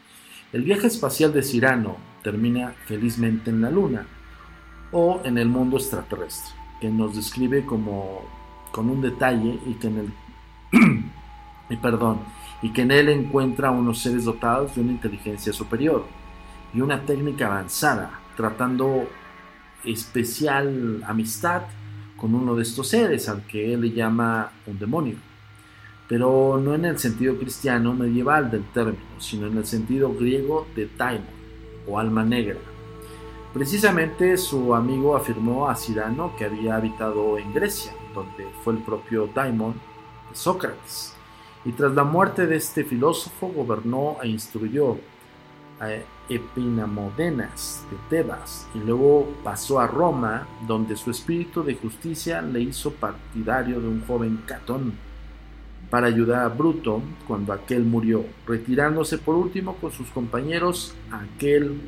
El 0.52 0.62
viaje 0.62 0.87
espacial 0.87 1.33
de 1.33 1.43
Cyrano 1.43 1.97
termina 2.23 2.75
felizmente 2.87 3.50
en 3.50 3.61
la 3.61 3.71
Luna 3.71 4.07
o 4.93 5.21
en 5.25 5.37
el 5.37 5.49
mundo 5.49 5.76
extraterrestre, 5.76 6.54
que 6.81 6.88
nos 6.88 7.16
describe 7.16 7.66
como 7.66 8.23
con 8.71 8.88
un 8.88 9.02
detalle 9.02 9.59
y 9.66 9.75
que 9.75 9.88
en 9.88 9.99
el 9.99 10.12
y 11.71 11.76
perdón, 11.76 12.21
y 12.62 12.73
que 12.73 12.82
en 12.82 12.90
él 12.90 13.08
encuentra 13.08 13.70
unos 13.70 14.00
seres 14.00 14.25
dotados 14.25 14.75
de 14.75 14.80
una 14.80 14.92
inteligencia 14.92 15.52
superior 15.52 16.06
y 16.73 16.80
una 16.80 17.04
técnica 17.04 17.46
avanzada, 17.46 18.20
tratando 18.37 19.08
especial 19.84 21.02
amistad 21.06 21.62
con 22.16 22.34
uno 22.34 22.54
de 22.56 22.62
estos 22.62 22.88
seres, 22.88 23.28
al 23.28 23.42
que 23.46 23.75
él 23.75 23.82
le 23.82 23.90
llama 23.90 24.50
un 24.66 24.78
demonio. 24.78 25.16
Pero 26.08 26.61
no 26.62 26.75
en 26.75 26.84
el 26.84 26.99
sentido 26.99 27.37
cristiano 27.37 27.94
medieval 27.94 28.50
del 28.50 28.64
término, 28.64 28.99
sino 29.18 29.46
en 29.46 29.56
el 29.56 29.66
sentido 29.66 30.14
griego 30.14 30.66
de 30.75 30.88
daimon 30.96 31.26
o 31.87 31.99
alma 31.99 32.25
negra. 32.25 32.58
Precisamente 33.52 34.37
su 34.37 34.75
amigo 34.75 35.16
afirmó 35.16 35.68
a 35.68 35.76
Cirano 35.76 36.34
que 36.37 36.44
había 36.44 36.76
habitado 36.76 37.38
en 37.38 37.54
Grecia, 37.54 37.92
donde 38.12 38.49
fue 38.62 38.75
el 38.75 38.80
propio 38.80 39.28
daimon 39.32 39.75
de 40.28 40.37
Sócrates, 40.37 41.13
y 41.64 41.73
tras 41.73 41.94
la 41.94 42.04
muerte 42.04 42.47
de 42.47 42.56
este 42.56 42.85
filósofo 42.85 43.49
gobernó 43.49 44.18
e 44.23 44.28
instruyó 44.28 44.99
a 45.80 45.88
Epinamodenas 46.28 47.85
de 47.90 47.97
Tebas 48.09 48.66
y 48.75 48.78
luego 48.78 49.35
pasó 49.42 49.80
a 49.80 49.87
Roma, 49.87 50.47
donde 50.66 50.97
su 50.97 51.11
espíritu 51.11 51.62
de 51.62 51.75
justicia 51.75 52.42
le 52.42 52.61
hizo 52.61 52.92
partidario 52.92 53.80
de 53.80 53.88
un 53.88 54.04
joven 54.06 54.42
Catón 54.47 54.94
para 55.90 56.06
ayudar 56.06 56.44
a 56.44 56.49
Bruto 56.49 57.02
cuando 57.26 57.52
aquel 57.52 57.85
murió, 57.85 58.25
retirándose 58.47 59.18
por 59.18 59.37
último 59.37 59.76
con 59.76 59.92
sus 59.92 60.09
compañeros 60.09 60.94
a 61.11 61.21
aquel 61.21 61.80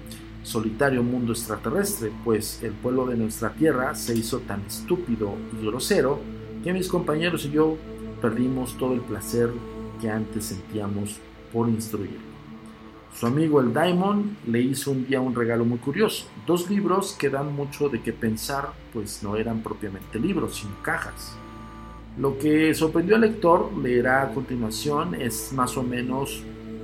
solitario 0.42 1.02
mundo 1.02 1.32
extraterrestre, 1.32 2.12
pues 2.24 2.62
el 2.62 2.72
pueblo 2.72 3.06
de 3.06 3.16
nuestra 3.16 3.50
tierra 3.50 3.94
se 3.94 4.16
hizo 4.16 4.40
tan 4.40 4.60
estúpido 4.62 5.34
y 5.60 5.66
grosero 5.66 6.20
que 6.62 6.72
mis 6.72 6.88
compañeros 6.88 7.46
y 7.46 7.50
yo 7.50 7.76
perdimos 8.20 8.76
todo 8.76 8.94
el 8.94 9.00
placer 9.00 9.50
que 10.00 10.10
antes 10.10 10.46
sentíamos 10.46 11.18
por 11.52 11.68
instruir. 11.68 12.18
Su 13.18 13.26
amigo 13.26 13.60
el 13.60 13.72
Daimon 13.72 14.36
le 14.46 14.60
hizo 14.60 14.90
un 14.90 15.06
día 15.06 15.20
un 15.22 15.34
regalo 15.34 15.64
muy 15.64 15.78
curioso, 15.78 16.26
dos 16.46 16.68
libros 16.68 17.16
que 17.18 17.30
dan 17.30 17.54
mucho 17.54 17.88
de 17.88 18.02
qué 18.02 18.12
pensar, 18.12 18.72
pues 18.92 19.22
no 19.22 19.36
eran 19.36 19.62
propiamente 19.62 20.18
libros, 20.18 20.56
sino 20.56 20.82
cajas. 20.82 21.34
Lo 22.18 22.36
que 22.36 22.74
sorprendió 22.74 23.14
al 23.14 23.22
lector, 23.22 23.72
leerá 23.78 24.22
a 24.22 24.34
continuación, 24.34 25.14
es 25.14 25.52
más 25.54 25.76
o 25.76 25.82
menos 25.82 26.42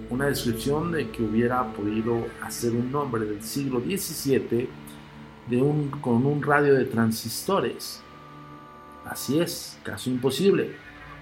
una 0.08 0.26
descripción 0.26 0.92
de 0.92 1.10
que 1.10 1.22
hubiera 1.22 1.72
podido 1.72 2.26
hacer 2.42 2.72
un 2.72 2.94
hombre 2.94 3.24
del 3.24 3.42
siglo 3.42 3.80
XVII 3.80 4.68
con 6.00 6.26
un 6.26 6.42
radio 6.42 6.74
de 6.74 6.84
transistores. 6.84 8.02
Así 9.04 9.40
es, 9.40 9.78
caso 9.82 10.10
imposible. 10.10 10.76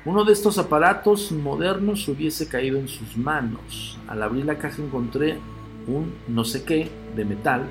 Uno 0.07 0.25
de 0.25 0.33
estos 0.33 0.57
aparatos 0.57 1.30
modernos 1.30 2.09
hubiese 2.09 2.49
caído 2.49 2.78
en 2.78 2.88
sus 2.88 3.19
manos. 3.19 3.99
Al 4.09 4.23
abrir 4.23 4.47
la 4.47 4.57
caja 4.57 4.80
encontré 4.80 5.38
un 5.87 6.14
no 6.26 6.42
sé 6.45 6.64
qué 6.64 6.90
de 7.14 7.26
metal, 7.26 7.69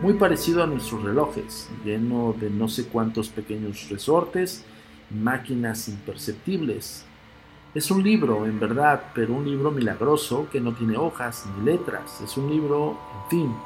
muy 0.00 0.14
parecido 0.14 0.62
a 0.62 0.68
nuestros 0.68 1.02
relojes, 1.02 1.68
lleno 1.84 2.36
de 2.38 2.50
no 2.50 2.68
sé 2.68 2.86
cuántos 2.86 3.30
pequeños 3.30 3.88
resortes 3.90 4.64
máquinas 5.10 5.88
imperceptibles. 5.88 7.04
Es 7.74 7.90
un 7.90 8.04
libro, 8.04 8.46
en 8.46 8.60
verdad, 8.60 9.02
pero 9.12 9.34
un 9.34 9.44
libro 9.44 9.72
milagroso 9.72 10.46
que 10.52 10.60
no 10.60 10.74
tiene 10.74 10.96
hojas 10.96 11.46
ni 11.58 11.64
letras. 11.64 12.20
Es 12.20 12.36
un 12.36 12.48
libro, 12.48 12.96
en 13.24 13.30
fin, 13.30 13.56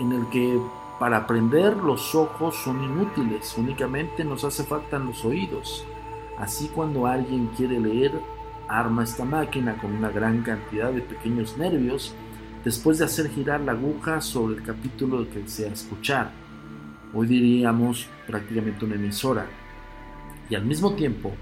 en 0.00 0.12
el 0.12 0.26
que 0.30 0.58
para 0.98 1.18
aprender 1.18 1.76
los 1.76 2.14
ojos 2.14 2.56
son 2.64 2.82
inútiles, 2.82 3.54
únicamente 3.58 4.24
nos 4.24 4.42
hace 4.44 4.64
falta 4.64 4.98
los 4.98 5.22
oídos. 5.22 5.84
Así 6.38 6.68
cuando 6.74 7.06
alguien 7.06 7.48
quiere 7.56 7.80
leer, 7.80 8.12
arma 8.68 9.04
esta 9.04 9.24
máquina 9.24 9.76
con 9.78 9.92
una 9.92 10.10
gran 10.10 10.42
cantidad 10.42 10.92
de 10.92 11.00
pequeños 11.00 11.56
nervios 11.56 12.14
después 12.64 12.98
de 12.98 13.04
hacer 13.04 13.30
girar 13.30 13.60
la 13.60 13.72
aguja 13.72 14.20
sobre 14.20 14.56
el 14.56 14.62
capítulo 14.62 15.28
que 15.30 15.40
desea 15.40 15.72
escuchar. 15.72 16.32
Hoy 17.14 17.26
diríamos 17.26 18.08
prácticamente 18.26 18.84
una 18.84 18.96
emisora. 18.96 19.46
Y 20.50 20.54
al 20.54 20.64
mismo 20.64 20.94
tiempo 20.94 21.32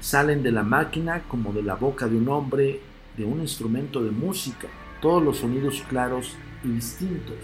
salen 0.00 0.42
de 0.42 0.52
la 0.52 0.62
máquina 0.62 1.22
como 1.28 1.52
de 1.52 1.62
la 1.62 1.76
boca 1.76 2.08
de 2.08 2.16
un 2.16 2.28
hombre, 2.28 2.80
de 3.16 3.24
un 3.24 3.40
instrumento 3.40 4.02
de 4.02 4.10
música, 4.10 4.68
todos 5.00 5.22
los 5.22 5.38
sonidos 5.38 5.82
claros 5.88 6.36
y 6.64 6.68
distintos. 6.68 7.36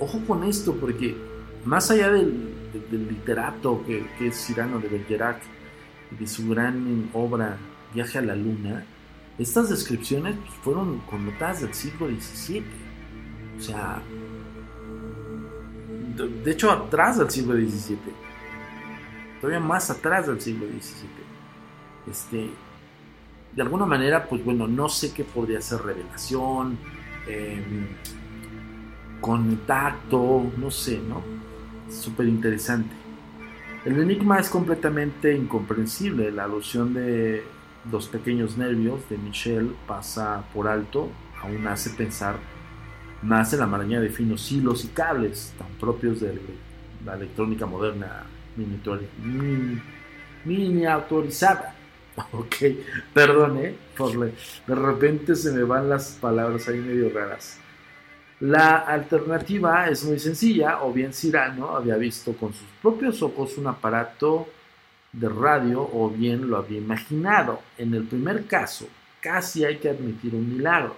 Ojo 0.00 0.20
con 0.26 0.44
esto 0.44 0.74
porque 0.74 1.16
más 1.64 1.90
allá 1.90 2.10
del, 2.10 2.52
literato 2.90 3.84
que, 3.86 4.04
es 4.20 4.46
Cyrano 4.46 4.80
de 4.80 4.88
Bergerac, 4.88 5.40
de 6.18 6.26
su 6.26 6.48
gran 6.48 7.10
obra 7.12 7.56
Viaje 7.92 8.18
a 8.18 8.22
la 8.22 8.34
Luna, 8.34 8.84
estas 9.38 9.68
descripciones 9.68 10.36
pues, 10.36 10.54
fueron 10.62 10.98
connotadas 11.10 11.62
del 11.62 11.74
siglo 11.74 12.08
XVII. 12.08 12.64
O 13.58 13.60
sea, 13.60 14.02
de, 16.16 16.50
hecho 16.50 16.70
atrás 16.70 17.18
del 17.18 17.30
siglo 17.30 17.54
XVII. 17.54 17.98
Todavía 19.40 19.60
más 19.60 19.90
atrás 19.90 20.26
del 20.26 20.40
siglo 20.40 20.66
XVII. 20.66 21.08
Este, 22.10 22.50
de 23.54 23.62
alguna 23.62 23.86
manera, 23.86 24.26
pues 24.28 24.44
bueno, 24.44 24.66
no 24.66 24.88
sé 24.88 25.12
qué 25.12 25.24
podría 25.24 25.60
ser 25.60 25.82
revelación, 25.82 26.78
em, 27.26 27.86
contacto, 29.20 30.50
no 30.56 30.70
sé, 30.70 30.98
¿no? 30.98 31.22
Súper 31.90 32.28
interesante. 32.28 33.03
El 33.84 34.00
enigma 34.00 34.38
es 34.38 34.48
completamente 34.48 35.34
incomprensible. 35.34 36.30
La 36.30 36.44
alusión 36.44 36.94
de 36.94 37.44
los 37.90 38.08
pequeños 38.08 38.56
nervios 38.56 39.06
de 39.10 39.18
Michel 39.18 39.74
pasa 39.86 40.44
por 40.54 40.68
alto, 40.68 41.10
aún 41.42 41.66
hace 41.66 41.90
pensar 41.90 42.36
en 43.22 43.58
la 43.58 43.66
maraña 43.66 44.00
de 44.00 44.10
finos 44.10 44.50
hilos 44.52 44.84
y 44.84 44.88
cables 44.88 45.54
tan 45.58 45.68
propios 45.80 46.20
de 46.20 46.38
la 47.04 47.14
electrónica 47.14 47.66
moderna 47.66 48.24
miniaturizada. 50.44 51.74
Ok, 52.30 52.54
perdón, 53.12 53.58
¿eh? 53.58 53.74
de 54.68 54.74
repente 54.76 55.34
se 55.34 55.50
me 55.50 55.64
van 55.64 55.88
las 55.88 56.10
palabras 56.20 56.68
ahí 56.68 56.78
medio 56.78 57.10
raras. 57.12 57.58
La 58.40 58.78
alternativa 58.78 59.88
es 59.88 60.04
muy 60.04 60.18
sencilla, 60.18 60.82
o 60.82 60.92
bien 60.92 61.12
Cyrano 61.12 61.76
había 61.76 61.96
visto 61.96 62.32
con 62.32 62.52
sus 62.52 62.66
propios 62.82 63.22
ojos 63.22 63.56
un 63.58 63.68
aparato 63.68 64.48
de 65.12 65.28
radio 65.28 65.80
o 65.80 66.10
bien 66.10 66.50
lo 66.50 66.56
había 66.56 66.78
imaginado. 66.78 67.60
En 67.78 67.94
el 67.94 68.04
primer 68.04 68.46
caso, 68.46 68.86
casi 69.20 69.64
hay 69.64 69.78
que 69.78 69.88
admitir 69.88 70.34
un 70.34 70.56
milagro. 70.56 70.96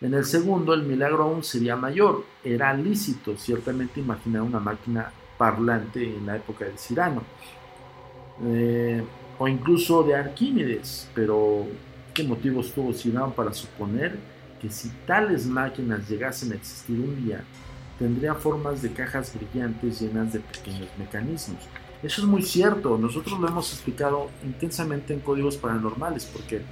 En 0.00 0.14
el 0.14 0.24
segundo, 0.24 0.72
el 0.74 0.82
milagro 0.82 1.24
aún 1.24 1.42
sería 1.42 1.74
mayor. 1.74 2.24
Era 2.44 2.72
lícito 2.74 3.36
ciertamente 3.36 3.98
imaginar 3.98 4.42
una 4.42 4.60
máquina 4.60 5.10
parlante 5.36 6.04
en 6.04 6.26
la 6.26 6.36
época 6.36 6.66
de 6.66 6.78
Cirano. 6.78 7.22
Eh, 8.44 9.02
o 9.38 9.48
incluso 9.48 10.02
de 10.02 10.14
Arquímedes, 10.14 11.10
pero 11.14 11.66
¿qué 12.14 12.22
motivos 12.22 12.72
tuvo 12.72 12.92
Cirano 12.92 13.32
para 13.32 13.52
suponer 13.52 14.35
que 14.60 14.70
si 14.70 14.88
tales 15.06 15.46
máquinas 15.46 16.08
llegasen 16.08 16.52
a 16.52 16.56
existir 16.56 16.98
un 16.98 17.24
día, 17.24 17.44
tendrían 17.98 18.36
formas 18.36 18.82
de 18.82 18.92
cajas 18.92 19.32
brillantes 19.34 20.00
llenas 20.00 20.32
de 20.32 20.40
pequeños 20.40 20.88
mecanismos? 20.98 21.60
Eso 22.02 22.20
es 22.22 22.26
muy 22.26 22.42
cierto, 22.42 22.98
nosotros 22.98 23.40
lo 23.40 23.48
hemos 23.48 23.72
explicado 23.72 24.30
intensamente 24.44 25.14
en 25.14 25.20
códigos 25.20 25.56
paranormales, 25.56 26.26
porque 26.26 26.62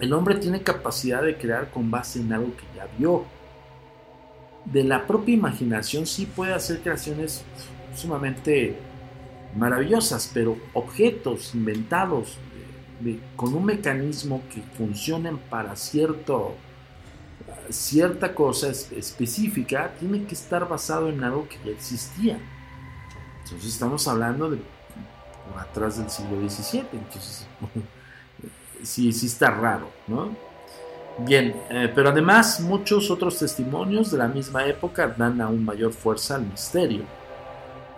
el 0.00 0.12
hombre 0.12 0.36
tiene 0.36 0.62
capacidad 0.62 1.22
de 1.22 1.36
crear 1.36 1.70
con 1.70 1.90
base 1.90 2.20
en 2.20 2.32
algo 2.32 2.54
que 2.56 2.64
ya 2.76 2.86
vio. 2.98 3.24
De 4.64 4.84
la 4.84 5.06
propia 5.06 5.34
imaginación 5.34 6.06
sí 6.06 6.26
puede 6.26 6.54
hacer 6.54 6.80
creaciones 6.80 7.42
sumamente 7.96 8.76
maravillosas, 9.56 10.30
pero 10.32 10.56
objetos 10.72 11.54
inventados 11.54 12.36
con 13.36 13.54
un 13.54 13.64
mecanismo 13.64 14.42
que 14.52 14.62
funcionen 14.76 15.38
para 15.38 15.76
cierto, 15.76 16.54
cierta 17.70 18.34
cosa 18.34 18.68
específica, 18.68 19.92
tiene 19.98 20.24
que 20.24 20.34
estar 20.34 20.68
basado 20.68 21.08
en 21.08 21.22
algo 21.22 21.48
que 21.48 21.56
ya 21.64 21.72
existía. 21.72 22.38
Entonces 23.44 23.72
estamos 23.72 24.06
hablando 24.08 24.50
de 24.50 24.58
atrás 25.58 25.98
del 25.98 26.08
siglo 26.10 26.48
XVII, 26.48 26.86
entonces 26.92 27.46
sí, 28.82 29.12
sí 29.12 29.26
está 29.26 29.50
raro, 29.50 29.90
¿no? 30.06 30.30
Bien, 31.18 31.54
eh, 31.68 31.92
pero 31.94 32.08
además 32.08 32.60
muchos 32.60 33.10
otros 33.10 33.38
testimonios 33.38 34.10
de 34.10 34.18
la 34.18 34.28
misma 34.28 34.64
época 34.66 35.08
dan 35.08 35.40
aún 35.40 35.64
mayor 35.64 35.92
fuerza 35.92 36.36
al 36.36 36.46
misterio. 36.46 37.02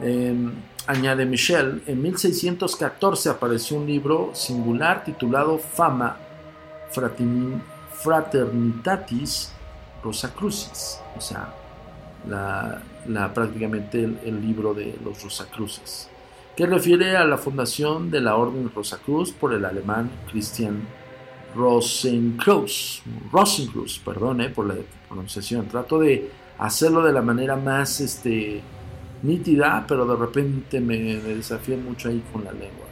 Em, 0.01 0.53
añade 0.87 1.25
Michel, 1.27 1.83
en 1.87 2.03
1614 2.03 3.31
apareció 3.31 3.77
un 3.77 3.87
libro 3.87 4.31
singular 4.35 5.05
titulado 5.05 5.59
Fama 5.59 6.17
Fraternitatis 8.03 9.53
Rosacrucis, 10.03 11.01
o 11.17 11.21
sea, 11.21 11.55
la, 12.29 12.83
prácticamente 13.33 14.05
el, 14.05 14.41
libro 14.41 14.75
de 14.75 14.95
los 15.03 15.23
Rosacruces, 15.23 16.09
que 16.57 16.67
refiere 16.67 17.17
a 17.17 17.25
la 17.25 17.39
fundación 17.39 18.11
de 18.11 18.21
la 18.21 18.37
Orden 18.37 18.71
Rosacruz 18.75 19.33
por 19.33 19.55
el 19.55 19.65
alemán 19.65 20.11
Christian 20.31 20.87
Rosenkreuz, 21.55 23.03
Rosenkreuz, 23.33 23.99
perdón 24.05 24.43
eh, 24.43 24.51
por 24.51 24.67
la 24.67 24.75
pronunciación, 25.09 25.67
trato 25.69 25.99
de 25.99 26.31
hacerlo 26.59 27.03
de 27.03 27.13
la 27.13 27.23
manera 27.23 27.57
más 27.57 28.01
este, 28.01 28.61
nítida, 29.25 29.85
pero 29.89 30.07
de 30.07 30.17
repente 30.17 30.81
me, 30.81 30.97
desafía 31.17 31.77
mucho 31.77 32.09
ahí 32.09 32.23
con 32.33 32.45
la 32.45 32.53
lengua. 32.53 32.87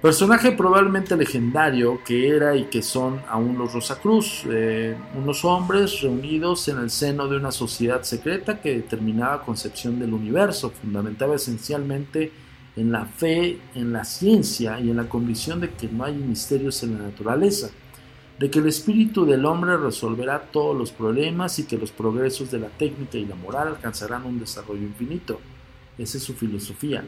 Personaje 0.00 0.52
probablemente 0.52 1.16
legendario 1.16 2.00
que 2.04 2.28
era 2.28 2.54
y 2.54 2.66
que 2.66 2.82
son 2.82 3.20
aún 3.28 3.58
los 3.58 3.72
Rosacruz, 3.72 4.44
eh, 4.48 4.96
unos 5.16 5.44
hombres 5.44 6.00
reunidos 6.00 6.68
en 6.68 6.78
el 6.78 6.90
seno 6.90 7.26
de 7.26 7.36
una 7.36 7.50
sociedad 7.50 8.02
secreta 8.02 8.60
que 8.60 8.76
determinaba 8.76 9.42
concepción 9.42 9.98
del 9.98 10.14
universo, 10.14 10.70
fundamentaba 10.70 11.34
esencialmente 11.34 12.30
en 12.76 12.92
la 12.92 13.06
fe, 13.06 13.58
en 13.74 13.92
la 13.92 14.04
ciencia 14.04 14.78
y 14.78 14.90
en 14.90 14.98
la 14.98 15.08
convicción 15.08 15.60
de 15.60 15.70
que 15.70 15.88
no 15.88 16.04
hay 16.04 16.14
misterios 16.14 16.80
en 16.84 16.92
la 16.92 17.00
naturaleza, 17.06 17.70
de 18.38 18.50
que 18.50 18.60
el 18.60 18.68
espíritu 18.68 19.24
del 19.24 19.44
hombre 19.44 19.76
resolverá 19.76 20.40
todos 20.40 20.76
los 20.76 20.92
problemas 20.92 21.58
y 21.58 21.64
que 21.64 21.76
los 21.76 21.90
progresos 21.90 22.50
de 22.50 22.60
la 22.60 22.68
técnica 22.68 23.18
y 23.18 23.26
la 23.26 23.34
moral 23.34 23.68
alcanzarán 23.68 24.24
un 24.24 24.38
desarrollo 24.38 24.82
infinito. 24.82 25.40
Esa 25.98 26.18
es 26.18 26.22
su 26.22 26.34
filosofía. 26.34 27.04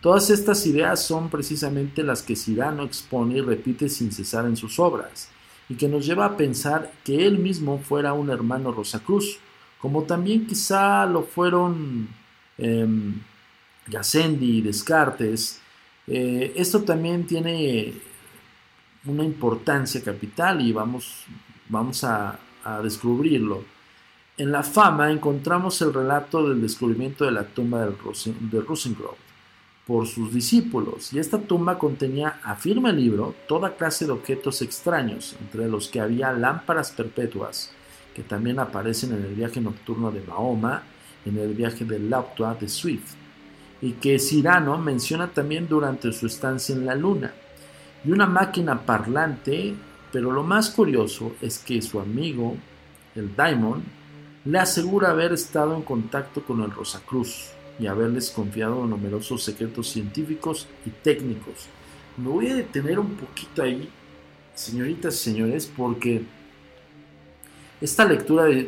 Todas 0.00 0.30
estas 0.30 0.66
ideas 0.66 1.04
son 1.04 1.30
precisamente 1.30 2.02
las 2.02 2.22
que 2.22 2.36
Cyrano 2.36 2.82
expone 2.82 3.38
y 3.38 3.40
repite 3.40 3.88
sin 3.88 4.12
cesar 4.12 4.44
en 4.46 4.56
sus 4.56 4.78
obras, 4.78 5.28
y 5.68 5.74
que 5.74 5.88
nos 5.88 6.04
lleva 6.04 6.26
a 6.26 6.36
pensar 6.36 6.92
que 7.04 7.26
él 7.26 7.38
mismo 7.38 7.78
fuera 7.78 8.12
un 8.12 8.30
hermano 8.30 8.72
Rosacruz, 8.72 9.38
como 9.80 10.02
también 10.02 10.46
quizá 10.46 11.06
lo 11.06 11.22
fueron 11.22 12.08
eh, 12.58 12.86
y 14.40 14.60
Descartes. 14.62 15.60
Eh, 16.06 16.52
esto 16.56 16.82
también 16.82 17.26
tiene 17.26 17.94
una 19.06 19.24
importancia 19.24 20.02
capital 20.02 20.60
y 20.60 20.72
vamos, 20.72 21.24
vamos 21.68 22.04
a, 22.04 22.38
descubrirlo. 22.82 23.62
En 24.36 24.50
la 24.50 24.64
fama 24.64 25.12
encontramos 25.12 25.80
el 25.82 25.94
relato 25.94 26.48
del 26.48 26.60
descubrimiento 26.60 27.24
de 27.24 27.30
la 27.30 27.44
tumba 27.44 27.86
de, 27.86 27.92
de 28.40 28.60
por 29.86 30.08
sus 30.08 30.34
discípulos, 30.34 31.12
y 31.12 31.20
esta 31.20 31.38
tumba 31.38 31.78
contenía, 31.78 32.40
afirma 32.42 32.90
el 32.90 32.96
libro, 32.96 33.36
toda 33.46 33.76
clase 33.76 34.04
de 34.04 34.10
objetos 34.10 34.60
extraños, 34.62 35.36
entre 35.40 35.68
los 35.68 35.86
que 35.86 36.00
había 36.00 36.32
lámparas 36.32 36.90
perpetuas, 36.90 37.70
que 38.12 38.24
también 38.24 38.58
aparecen 38.58 39.12
en 39.12 39.24
el 39.24 39.34
viaje 39.34 39.60
nocturno 39.60 40.10
de 40.10 40.22
Mahoma, 40.22 40.82
en 41.24 41.38
el 41.38 41.54
viaje 41.54 41.84
de 41.84 42.00
Laptua 42.00 42.56
de 42.56 42.68
Swift, 42.68 43.14
y 43.80 43.92
que 43.92 44.18
Cyrano 44.18 44.76
menciona 44.78 45.28
también 45.28 45.68
durante 45.68 46.12
su 46.12 46.26
estancia 46.26 46.74
en 46.74 46.84
la 46.84 46.96
Luna, 46.96 47.32
y 48.06 48.12
una 48.12 48.26
máquina 48.26 48.86
parlante, 48.86 49.74
pero 50.12 50.30
lo 50.30 50.42
más 50.42 50.70
curioso 50.70 51.32
es 51.40 51.58
que 51.58 51.82
su 51.82 51.98
amigo, 51.98 52.56
el 53.14 53.34
Daimon, 53.34 53.82
le 54.44 54.58
asegura 54.58 55.10
haber 55.10 55.32
estado 55.32 55.74
en 55.74 55.82
contacto 55.82 56.42
con 56.42 56.62
el 56.62 56.70
Rosacruz, 56.70 57.50
y 57.78 57.86
haberles 57.86 58.30
confiado 58.30 58.86
numerosos 58.86 59.42
secretos 59.42 59.88
científicos 59.88 60.66
y 60.84 60.90
técnicos. 60.90 61.66
Me 62.16 62.28
voy 62.28 62.48
a 62.48 62.54
detener 62.54 62.98
un 62.98 63.14
poquito 63.14 63.62
ahí, 63.62 63.88
señoritas 64.54 65.14
y 65.14 65.18
señores, 65.18 65.70
porque 65.76 66.22
esta 67.80 68.04
lectura 68.04 68.44
de, 68.44 68.64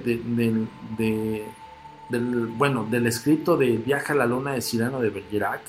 del, 0.99 2.47
bueno, 2.57 2.87
del 2.91 3.07
escrito 3.07 3.57
de 3.57 3.79
Viaja 3.79 4.13
a 4.13 4.17
la 4.17 4.27
Luna 4.27 4.53
de 4.53 4.61
Cirano 4.61 5.01
de 5.01 5.11
Bergerac 5.11 5.63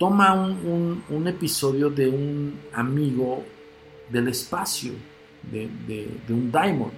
toma 0.00 0.32
un, 0.32 1.04
un, 1.10 1.28
episodio 1.28 1.90
de 1.90 2.08
un 2.08 2.58
amigo 2.72 3.44
del 4.08 4.28
espacio, 4.28 4.92
de, 5.42 6.08
un 6.30 6.50
daimon. 6.50 6.90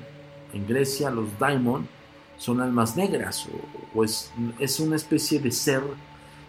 En 0.52 0.64
Grecia 0.68 1.10
los 1.10 1.36
daimon 1.36 1.88
son 2.36 2.60
almas 2.60 2.96
negras 2.96 3.48
o, 3.92 4.04
es, 4.04 4.32
es, 4.60 4.78
una 4.78 4.94
especie 4.94 5.40
de 5.40 5.50
ser 5.50 5.82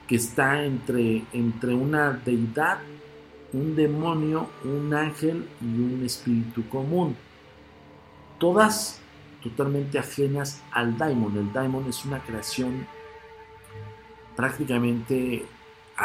que 0.08 0.16
está 0.18 0.64
entre, 0.64 1.24
entre 1.34 1.74
una 1.74 2.12
deidad, 2.24 2.78
un 3.52 3.76
demonio, 3.76 4.48
un 4.64 4.94
ángel 4.94 5.48
y 5.60 5.66
un 5.66 6.04
espíritu 6.06 6.70
común. 6.70 7.16
Todas 8.38 9.00
totalmente 9.42 9.98
ajenas 9.98 10.62
al 10.70 11.00
daimon. 11.00 11.36
El 11.36 11.52
daimon 11.52 11.90
es 11.90 12.06
una 12.06 12.20
creación 12.20 12.86
prácticamente 14.36 15.48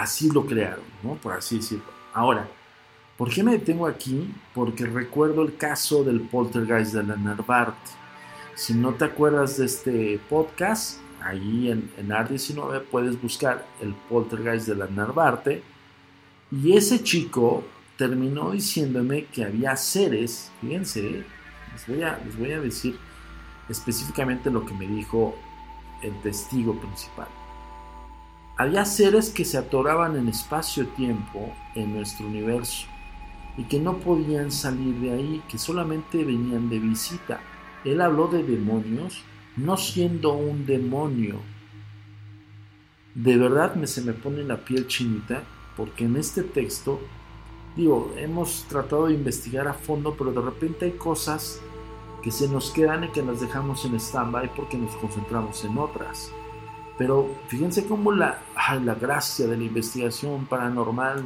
así 0.00 0.30
lo 0.30 0.46
crearon, 0.46 0.84
¿no? 1.02 1.14
por 1.14 1.32
así 1.34 1.56
decirlo. 1.56 1.84
Ahora, 2.14 2.48
¿por 3.16 3.30
qué 3.30 3.42
me 3.42 3.52
detengo 3.52 3.87
aquí? 3.87 4.32
Porque 4.54 4.87
recuerdo 4.87 5.42
el 5.42 5.56
caso 5.56 6.04
del 6.04 6.20
poltergeist 6.20 6.94
de 6.94 7.04
la 7.04 7.16
Narvarte 7.16 7.98
si 8.58 8.74
no 8.74 8.92
te 8.94 9.04
acuerdas 9.04 9.56
de 9.56 9.66
este 9.66 10.20
podcast, 10.28 10.98
ahí 11.22 11.70
en, 11.70 11.92
en 11.96 12.08
AR19 12.08 12.82
puedes 12.90 13.22
buscar 13.22 13.64
el 13.80 13.94
poltergeist 13.94 14.66
de 14.66 14.74
la 14.74 14.88
Narvarte. 14.88 15.62
Y 16.50 16.76
ese 16.76 17.00
chico 17.04 17.62
terminó 17.96 18.50
diciéndome 18.50 19.26
que 19.26 19.44
había 19.44 19.76
seres, 19.76 20.50
fíjense, 20.61 21.24
les 21.72 21.87
voy 21.87 22.02
a, 22.02 22.18
les 22.24 22.37
voy 22.37 22.50
a 22.50 22.61
decir 22.61 22.98
específicamente 23.68 24.50
lo 24.50 24.66
que 24.66 24.74
me 24.74 24.88
dijo 24.88 25.37
el 26.02 26.20
testigo 26.22 26.74
principal. 26.80 27.28
Había 28.58 28.84
seres 28.84 29.30
que 29.30 29.44
se 29.44 29.56
atoraban 29.56 30.16
en 30.16 30.28
espacio-tiempo 30.28 31.54
en 31.74 31.94
nuestro 31.94 32.26
universo 32.26 32.86
y 33.56 33.64
que 33.64 33.78
no 33.78 33.98
podían 33.98 34.52
salir 34.52 34.96
de 34.96 35.12
ahí, 35.12 35.42
que 35.48 35.58
solamente 35.58 36.24
venían 36.24 36.68
de 36.68 36.78
visita 36.78 37.40
él 37.84 38.00
habló 38.00 38.28
de 38.28 38.42
demonios 38.42 39.22
no 39.56 39.76
siendo 39.76 40.32
un 40.32 40.66
demonio. 40.66 41.40
De 43.14 43.36
verdad 43.36 43.74
me, 43.74 43.86
se 43.86 44.02
me 44.02 44.12
pone 44.12 44.44
la 44.44 44.64
piel 44.64 44.86
chinita 44.86 45.42
porque 45.76 46.04
en 46.04 46.16
este 46.16 46.42
texto, 46.42 47.00
digo, 47.76 48.12
hemos 48.16 48.64
tratado 48.68 49.06
de 49.06 49.14
investigar 49.14 49.68
a 49.68 49.74
fondo, 49.74 50.14
pero 50.16 50.32
de 50.32 50.40
repente 50.40 50.86
hay 50.86 50.92
cosas 50.92 51.60
que 52.22 52.30
se 52.30 52.48
nos 52.48 52.70
quedan 52.70 53.04
y 53.04 53.08
que 53.08 53.22
las 53.22 53.40
dejamos 53.40 53.84
en 53.84 53.94
stand-by 53.94 54.54
porque 54.54 54.76
nos 54.76 54.94
concentramos 54.96 55.64
en 55.64 55.78
otras. 55.78 56.32
Pero 56.98 57.32
fíjense 57.46 57.87
cómo 57.87 58.11
la, 58.12 58.40
la 58.84 58.94
gracia 58.96 59.46
de 59.46 59.56
la 59.56 59.62
investigación 59.62 60.46
paranormal 60.46 61.24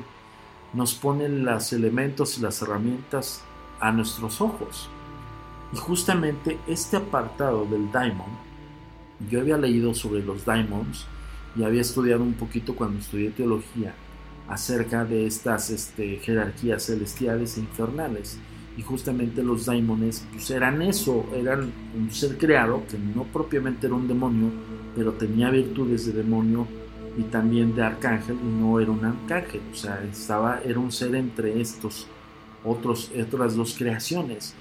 nos 0.74 0.94
pone 0.94 1.28
los 1.28 1.72
elementos 1.72 2.38
y 2.38 2.42
las 2.42 2.60
herramientas 2.62 3.42
a 3.80 3.90
nuestros 3.90 4.40
ojos. 4.40 4.88
Y 5.72 5.76
justamente 5.76 6.58
este 6.66 6.98
apartado 6.98 7.64
del 7.64 7.90
Daimon, 7.90 8.30
yo 9.30 9.40
había 9.40 9.56
leído 9.56 9.94
sobre 9.94 10.22
los 10.22 10.44
Daimons 10.44 11.06
y 11.56 11.64
había 11.64 11.80
estudiado 11.80 12.22
un 12.22 12.34
poquito 12.34 12.74
cuando 12.74 13.00
estudié 13.00 13.30
teología 13.30 13.94
acerca 14.48 15.04
de 15.04 15.26
estas 15.26 15.70
este, 15.70 16.18
jerarquías 16.18 16.84
celestiales 16.84 17.56
e 17.56 17.60
infernales. 17.60 18.38
Y 18.76 18.82
justamente 18.82 19.42
los 19.42 19.66
daimones 19.66 20.26
pues 20.32 20.50
eran 20.50 20.80
eso, 20.80 21.26
eran 21.34 21.70
un 21.94 22.10
ser 22.10 22.38
creado 22.38 22.82
que 22.88 22.98
no 22.98 23.24
propiamente 23.24 23.86
era 23.86 23.96
un 23.96 24.08
demonio, 24.08 24.48
pero 24.96 25.12
tenía 25.12 25.50
virtudes 25.50 26.06
de 26.06 26.12
demonio 26.12 26.66
y 27.18 27.22
también 27.24 27.74
de 27.74 27.82
arcángel 27.82 28.36
y 28.36 28.60
no 28.60 28.80
era 28.80 28.90
un 28.90 29.04
arcángel, 29.04 29.60
o 29.70 29.76
sea, 29.76 30.02
estaba, 30.10 30.60
era 30.64 30.78
un 30.78 30.90
ser 30.90 31.14
entre 31.14 31.60
estos 31.60 32.06
otros, 32.64 33.10
otras 33.20 33.56
dos 33.56 33.74
creaciones. 33.76 34.54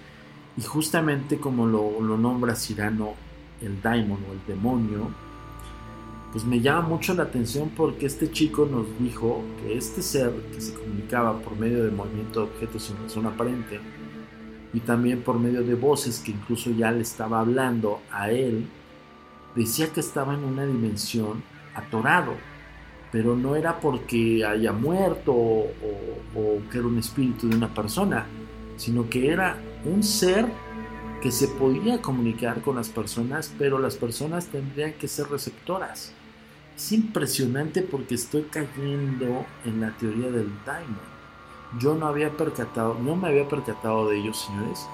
Y 0.58 0.62
justamente 0.62 1.38
como 1.38 1.66
lo, 1.66 2.02
lo 2.02 2.18
nombra 2.18 2.56
Cirano, 2.56 3.14
el 3.62 3.82
daimon 3.82 4.20
o 4.30 4.34
el 4.34 4.40
demonio, 4.48 5.10
pues 6.32 6.46
me 6.46 6.60
llama 6.62 6.88
mucho 6.88 7.14
la 7.14 7.24
atención 7.24 7.72
porque 7.76 8.06
este 8.06 8.32
chico 8.32 8.66
nos 8.66 8.86
dijo 9.00 9.42
que 9.62 9.78
este 9.78 10.02
ser 10.02 10.32
que 10.54 10.62
se 10.62 10.74
comunicaba 10.74 11.40
por 11.40 11.58
medio 11.58 11.84
de 11.84 11.92
movimiento 11.92 12.42
de 12.42 12.46
objetos 12.48 12.84
sin 12.84 12.98
razón 12.98 13.26
aparente 13.26 13.80
y 14.74 14.80
también 14.80 15.22
por 15.22 15.40
medio 15.40 15.64
de 15.64 15.76
voces 15.76 16.20
que 16.20 16.32
incluso 16.32 16.72
ya 16.72 16.92
le 16.92 17.02
estaba 17.02 17.40
hablando 17.40 18.02
a 18.12 18.32
él, 18.32 18.68
decía 19.56 19.92
que 19.92 20.00
estaba 20.00 20.34
en 20.34 20.44
una 20.44 20.66
dimensión 20.66 21.44
atorado, 21.76 22.34
pero 23.12 23.36
no 23.36 23.56
era 23.56 23.80
porque 23.80 24.46
haya 24.46 24.72
muerto 24.72 25.34
o, 25.34 25.72
que 26.72 26.78
era 26.78 26.88
un 26.88 26.98
espíritu 26.98 27.50
de 27.50 27.56
una 27.58 27.74
persona, 27.74 28.26
sino 28.78 29.10
que 29.10 29.30
era 29.30 29.58
un 29.84 30.04
ser 30.04 30.46
que 31.22 31.32
se 31.32 31.48
podía 31.48 32.02
comunicar 32.02 32.62
con 32.62 32.78
las 32.78 32.90
personas, 32.90 33.54
pero 33.60 33.78
las 33.78 33.96
personas 33.96 34.48
tendrían 34.48 34.94
que 34.94 35.08
ser 35.08 35.28
receptoras. 35.28 36.14
Es 36.76 36.92
impresionante 36.94 37.82
porque 37.82 38.16
estoy 38.16 38.44
cayendo 38.44 39.46
en 39.66 39.82
la 39.82 39.92
teoría 39.98 40.32
del 40.32 40.50
diamond. 40.66 41.11
Yo 41.80 41.96
no 41.96 42.08
había 42.08 42.32
percatado, 42.36 42.96
no 42.96 43.16
me 43.16 43.30
había 43.30 43.48
percatado 43.48 44.10
de 44.10 44.20
ello, 44.20 44.34
señores. 44.34 44.88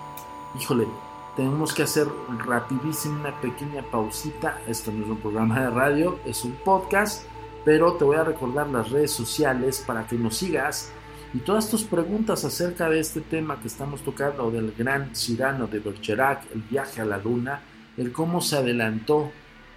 Híjole, 0.59 0.87
tenemos 1.35 1.73
que 1.73 1.83
hacer 1.83 2.07
rapidísimo 2.45 3.19
una 3.19 3.39
pequeña 3.41 3.81
pausita. 3.83 4.61
Esto 4.67 4.91
no 4.91 5.03
es 5.03 5.09
un 5.09 5.17
programa 5.17 5.59
de 5.59 5.69
radio, 5.69 6.19
es 6.25 6.43
un 6.43 6.53
podcast, 6.53 7.25
pero 7.65 7.93
te 7.93 8.03
voy 8.03 8.17
a 8.17 8.23
recordar 8.23 8.67
las 8.67 8.91
redes 8.91 9.11
sociales 9.11 9.83
para 9.85 10.05
que 10.05 10.17
nos 10.17 10.37
sigas 10.37 10.91
y 11.33 11.39
todas 11.39 11.69
tus 11.69 11.83
preguntas 11.83 12.45
acerca 12.45 12.89
de 12.89 12.99
este 12.99 13.21
tema 13.21 13.59
que 13.59 13.67
estamos 13.67 14.01
tocando 14.01 14.49
del 14.49 14.73
gran 14.77 15.15
Cirano 15.15 15.67
de 15.67 15.79
Bergerac, 15.79 16.45
el 16.53 16.61
viaje 16.61 17.01
a 17.01 17.05
la 17.05 17.17
luna, 17.17 17.61
el 17.97 18.11
cómo 18.11 18.39
se 18.39 18.57
adelantó 18.57 19.31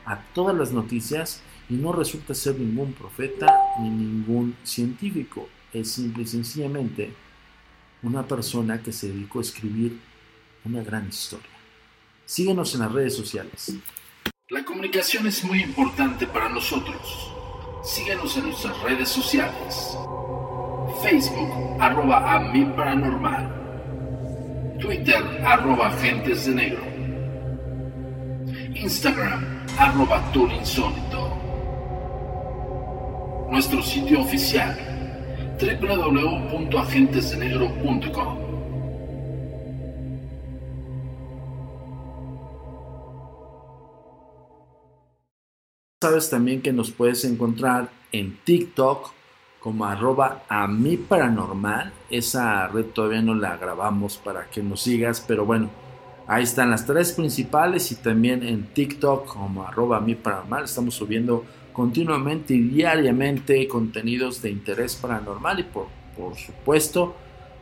a 0.06 0.18
todas 0.32 0.56
las 0.56 0.72
noticias 0.72 1.42
y 1.68 1.74
no 1.74 1.92
resulta 1.92 2.34
ser 2.34 2.58
ningún 2.58 2.92
profeta 2.92 3.46
ni 3.80 3.90
ningún 3.90 4.56
científico. 4.62 5.48
Es 5.72 5.92
simple 5.92 6.24
y 6.24 6.26
sencillamente 6.26 7.14
una 8.02 8.26
persona 8.26 8.83
que 8.83 8.92
se 8.92 9.09
dedicó 9.09 9.38
a 9.38 9.42
escribir 9.42 10.00
una 10.64 10.83
gran 10.83 11.09
historia. 11.09 11.50
Síguenos 12.24 12.74
en 12.74 12.80
las 12.80 12.92
redes 12.92 13.14
sociales. 13.14 13.74
La 14.48 14.64
comunicación 14.64 15.26
es 15.26 15.44
muy 15.44 15.62
importante 15.62 16.26
para 16.26 16.48
nosotros. 16.48 17.33
Síguenos 17.85 18.37
en 18.37 18.46
nuestras 18.46 18.80
redes 18.83 19.09
sociales. 19.09 19.96
Facebook, 21.02 21.80
arroba 21.80 22.35
a 22.35 22.40
mi 22.52 22.64
paranormal. 22.64 23.56
Twitter, 24.80 25.22
arroba 25.44 25.88
agentes 25.88 26.46
de 26.46 26.54
negro. 26.54 26.83
Instagram, 28.74 29.66
arroba 29.78 30.33
insólito 30.35 31.40
nuestro 33.50 33.83
sitio 33.83 34.20
oficial 34.20 34.89
www.agentesdenegro.com. 35.61 38.38
Sabes 46.03 46.31
también 46.31 46.62
que 46.62 46.73
nos 46.73 46.90
puedes 46.90 47.27
encontrar 47.27 47.90
en 48.11 48.38
TikTok 48.42 49.12
como 49.61 49.85
arroba 49.85 50.44
a 50.49 50.66
mi 50.66 50.96
paranormal. 50.96 51.92
Esa 52.09 52.68
red 52.68 52.87
todavía 52.87 53.20
no 53.20 53.35
la 53.35 53.59
grabamos 53.59 54.16
para 54.16 54.49
que 54.49 54.62
nos 54.62 54.81
sigas, 54.81 55.20
pero 55.20 55.44
bueno, 55.44 55.68
ahí 56.27 56.44
están 56.44 56.70
las 56.70 56.87
tres 56.87 57.12
principales 57.12 57.92
y 57.92 57.96
también 57.96 58.42
en 58.42 58.73
TikTok 58.73 59.27
como 59.27 59.62
arroba 59.62 59.99
a 59.99 60.01
mi 60.01 60.14
paranormal. 60.14 60.64
Estamos 60.64 60.94
subiendo 60.94 61.44
continuamente 61.72 62.54
y 62.54 62.61
diariamente 62.61 63.66
contenidos 63.68 64.42
de 64.42 64.50
interés 64.50 64.96
paranormal 64.96 65.61
y 65.61 65.62
por, 65.64 65.87
por 66.16 66.37
supuesto 66.37 67.14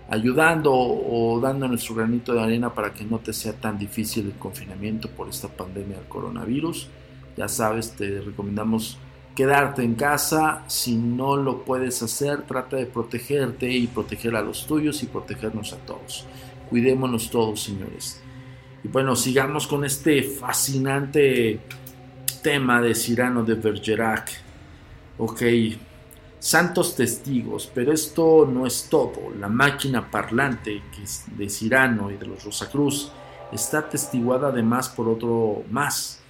ayudando 0.08 0.72
o 0.72 1.38
dando 1.40 1.68
nuestro 1.68 1.94
granito 1.94 2.32
de 2.32 2.40
arena 2.40 2.72
para 2.72 2.92
que 2.92 3.04
no 3.04 3.18
te 3.18 3.32
sea 3.32 3.52
tan 3.52 3.78
difícil 3.78 4.26
el 4.26 4.38
confinamiento 4.38 5.08
por 5.10 5.28
esta 5.28 5.48
pandemia 5.48 5.98
del 5.98 6.08
coronavirus. 6.08 6.88
Ya 7.36 7.46
sabes, 7.46 7.92
te 7.92 8.20
recomendamos 8.20 8.98
quedarte 9.36 9.82
en 9.82 9.94
casa. 9.94 10.64
Si 10.66 10.96
no 10.96 11.36
lo 11.36 11.62
puedes 11.62 12.02
hacer, 12.02 12.42
trata 12.42 12.76
de 12.76 12.86
protegerte 12.86 13.70
y 13.70 13.86
proteger 13.86 14.34
a 14.34 14.42
los 14.42 14.66
tuyos 14.66 15.02
y 15.02 15.06
protegernos 15.06 15.74
a 15.74 15.76
todos. 15.76 16.26
Cuidémonos 16.70 17.30
todos, 17.30 17.62
señores. 17.62 18.22
Y 18.82 18.88
bueno, 18.88 19.14
sigamos 19.14 19.66
con 19.66 19.84
este 19.84 20.22
fascinante 20.22 21.60
tema 22.42 22.80
de 22.80 22.94
Cirano 22.94 23.44
de 23.44 23.54
Bergerac. 23.54 24.30
Ok, 25.18 25.42
santos 26.38 26.94
testigos, 26.94 27.70
pero 27.74 27.92
esto 27.92 28.48
no 28.50 28.66
es 28.66 28.88
todo. 28.88 29.30
La 29.38 29.48
máquina 29.48 30.10
parlante 30.10 30.82
de 31.36 31.48
Cirano 31.48 32.10
y 32.10 32.16
de 32.16 32.26
los 32.26 32.44
Rosacruz 32.44 33.10
está 33.52 33.88
testiguada 33.88 34.48
además 34.48 34.88
por 34.88 35.08
otro 35.08 35.62
más, 35.70 36.20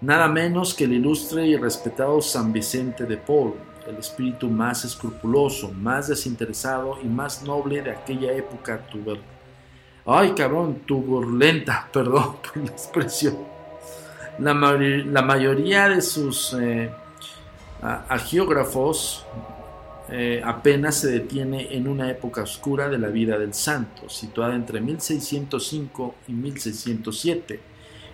nada 0.00 0.28
menos 0.28 0.74
que 0.74 0.84
el 0.84 0.92
ilustre 0.92 1.46
y 1.46 1.56
respetado 1.56 2.20
San 2.22 2.52
Vicente 2.52 3.04
de 3.04 3.16
Paul, 3.16 3.54
el 3.86 3.96
espíritu 3.96 4.48
más 4.48 4.84
escrupuloso, 4.84 5.70
más 5.72 6.08
desinteresado 6.08 6.98
y 7.02 7.06
más 7.06 7.42
noble 7.42 7.82
de 7.82 7.90
aquella 7.90 8.32
época 8.32 8.78
tuber... 8.86 9.18
Ay, 10.06 10.32
cabrón, 10.32 10.82
turbulenta, 10.86 11.88
perdón 11.92 12.36
por 12.42 12.56
la 12.58 12.70
expresión 12.70 13.53
la, 14.38 15.22
mayoría 15.22 15.88
de 15.88 16.02
sus 16.02 16.54
eh, 16.54 16.90
agiógrafos 18.08 19.24
eh, 20.10 20.42
apenas 20.44 20.96
se 20.96 21.10
detiene 21.10 21.74
en 21.74 21.88
una 21.88 22.10
época 22.10 22.42
oscura 22.42 22.88
de 22.88 22.98
la 22.98 23.08
vida 23.08 23.38
del 23.38 23.54
santo, 23.54 24.08
situada 24.08 24.54
entre 24.54 24.80
1605 24.80 26.14
y 26.28 26.32
1607. 26.32 27.60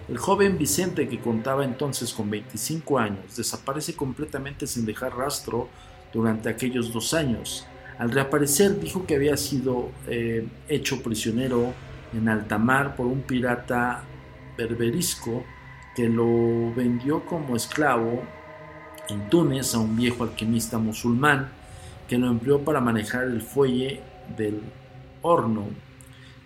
El 0.09 0.19
joven 0.19 0.59
Vicente, 0.59 1.09
que 1.09 1.21
contaba 1.21 1.65
entonces 1.65 2.13
con 2.13 2.31
25 2.31 2.99
años, 2.99 3.37
desaparece 3.37 3.95
completamente 3.95 4.67
sin 4.67 4.85
dejar 4.85 5.17
rastro 5.17 5.69
durante 6.13 6.49
aquellos 6.49 6.93
dos 6.93 7.15
años. 7.15 7.67
Al 7.99 8.11
reaparecer 8.11 8.81
dijo 8.81 9.07
que 9.07 9.17
había 9.17 9.37
sido 9.37 9.91
eh, 10.09 10.47
hecho 10.69 11.03
prisionero 11.03 11.73
en 12.13 12.29
alta 12.29 12.59
mar 12.59 12.97
por 12.97 13.07
un 13.07 13.23
pirata 13.23 14.03
berberisco 14.57 15.45
que 15.95 16.09
lo 16.09 16.73
vendió 16.75 17.25
como 17.27 17.57
esclavo 17.57 18.23
en 19.09 19.29
Túnez 19.29 19.75
a 19.75 19.79
un 19.79 19.97
viejo 19.97 20.25
alquimista 20.25 20.79
musulmán 20.79 21.51
que 22.09 22.19
lo 22.19 22.29
empleó 22.29 22.61
para 22.65 22.81
manejar 22.81 23.25
el 23.25 23.41
fuelle 23.41 24.01
del 24.37 24.61
horno. 25.23 25.69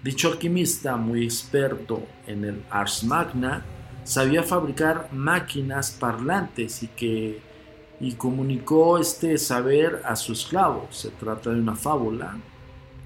Dicho 0.02 0.28
alquimista, 0.28 0.96
muy 0.96 1.24
experto 1.24 2.02
en 2.26 2.44
el 2.44 2.62
Ars 2.70 3.04
Magna, 3.04 3.64
sabía 4.04 4.42
fabricar 4.42 5.08
máquinas 5.12 5.90
parlantes 5.92 6.82
y 6.82 6.88
que 6.88 7.54
y 8.00 8.12
comunicó 8.12 8.98
este 8.98 9.38
saber 9.38 10.02
a 10.04 10.16
su 10.16 10.32
esclavo. 10.32 10.88
Se 10.90 11.10
trata 11.10 11.50
de 11.50 11.60
una 11.60 11.76
fábula, 11.76 12.36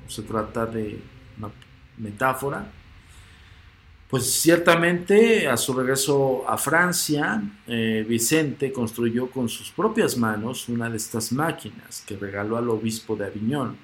se 0.09 0.22
trata 0.22 0.66
de 0.66 1.01
una 1.37 1.51
metáfora 1.98 2.66
pues 4.09 4.25
ciertamente 4.25 5.47
a 5.49 5.57
su 5.59 5.75
regreso 5.75 6.49
a 6.49 6.57
Francia, 6.57 7.42
eh, 7.66 8.07
Vicente 8.09 8.73
construyó 8.73 9.31
con 9.31 9.51
sus 9.51 9.71
propias 9.71 10.16
manos 10.16 10.68
una 10.71 10.88
de 10.88 10.97
estas 10.97 11.31
máquinas 11.31 12.03
que 12.07 12.16
regaló 12.16 12.57
al 12.57 12.71
obispo 12.71 13.16
de 13.16 13.27
Aviñón, 13.27 13.77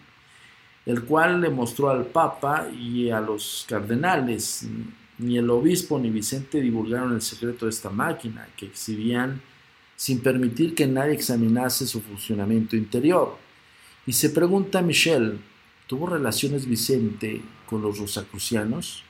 el 0.86 1.04
cual 1.04 1.42
le 1.42 1.50
mostró 1.50 1.90
al 1.90 2.06
Papa 2.06 2.68
y 2.70 3.10
a 3.10 3.20
los 3.20 3.66
cardenales. 3.68 4.66
Ni 5.18 5.36
el 5.36 5.50
obispo 5.50 5.98
ni 5.98 6.08
Vicente 6.08 6.60
divulgaron 6.60 7.12
el 7.12 7.22
secreto 7.22 7.66
de 7.66 7.70
esta 7.70 7.90
máquina, 7.90 8.48
que 8.56 8.66
exhibían 8.66 9.42
sin 9.94 10.20
permitir 10.20 10.74
que 10.74 10.86
nadie 10.86 11.12
examinase 11.12 11.86
su 11.86 12.00
funcionamiento 12.00 12.76
interior. 12.76 13.36
Y 14.06 14.14
se 14.14 14.30
pregunta 14.30 14.80
Michel, 14.80 15.38
¿tuvo 15.86 16.06
relaciones 16.06 16.66
Vicente 16.66 17.42
con 17.66 17.82
los 17.82 17.98
rosacrucianos? 17.98 19.04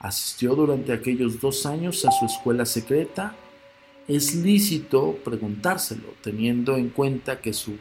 Asistió 0.00 0.54
durante 0.54 0.92
aquellos 0.92 1.40
dos 1.40 1.66
años 1.66 2.04
a 2.04 2.10
su 2.10 2.26
escuela 2.26 2.66
secreta. 2.66 3.34
Es 4.08 4.34
lícito 4.34 5.18
preguntárselo, 5.24 6.14
teniendo 6.22 6.76
en 6.76 6.88
cuenta 6.88 7.40
que 7.40 7.52
su 7.52 7.76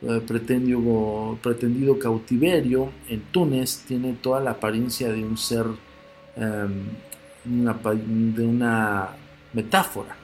eh, 0.00 0.20
pretendido, 0.24 1.98
cautiverio 1.98 2.90
en 3.08 3.20
Túnez 3.32 3.84
tiene 3.86 4.12
toda 4.12 4.40
la 4.40 4.52
apariencia 4.52 5.10
de 5.10 5.24
un 5.24 5.36
ser, 5.36 5.66
em, 6.36 6.84
de 7.44 8.46
una 8.46 9.08
metáfora. 9.52 10.16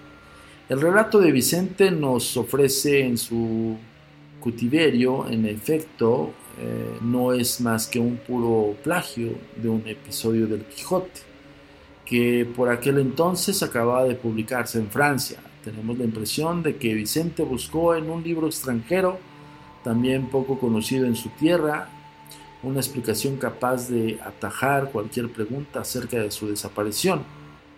El 0.69 0.81
relato 0.81 1.21
de 1.21 1.33
Vicente 1.33 1.91
nos 1.91 2.37
ofrece 2.37 3.05
en 3.05 3.19
su 3.19 3.77
cautiverio, 4.41 5.29
en 5.29 5.47
efecto, 5.47 6.33
eh, 6.59 6.99
no 7.01 7.33
es 7.33 7.61
más 7.61 7.87
que 7.87 7.99
un 7.99 8.17
puro 8.17 8.77
plagio 8.83 9.33
de 9.57 9.69
un 9.69 9.87
episodio 9.87 10.47
del 10.47 10.65
Quijote, 10.65 11.21
que 12.05 12.47
por 12.57 12.69
aquel 12.69 12.99
entonces 12.99 13.63
acababa 13.63 14.05
de 14.05 14.15
publicarse 14.15 14.79
en 14.79 14.89
Francia. 14.89 15.39
Tenemos 15.65 15.99
la 15.99 16.05
impresión 16.05 16.63
de 16.63 16.77
que 16.77 16.95
Vicente 16.95 17.43
buscó 17.43 17.95
en 17.95 18.11
un 18.11 18.23
libro 18.23 18.47
extranjero, 18.47 19.19
también 19.83 20.29
poco 20.29 20.59
conocido 20.59 21.07
en 21.07 21.17
su 21.17 21.31
tierra, 21.31 21.89
una 22.63 22.81
explicación 22.81 23.37
capaz 23.37 23.89
de 23.89 24.19
atajar 24.25 24.91
cualquier 24.91 25.31
pregunta 25.31 25.81
acerca 25.81 26.19
de 26.19 26.31
su 26.31 26.49
desaparición, 26.49 27.23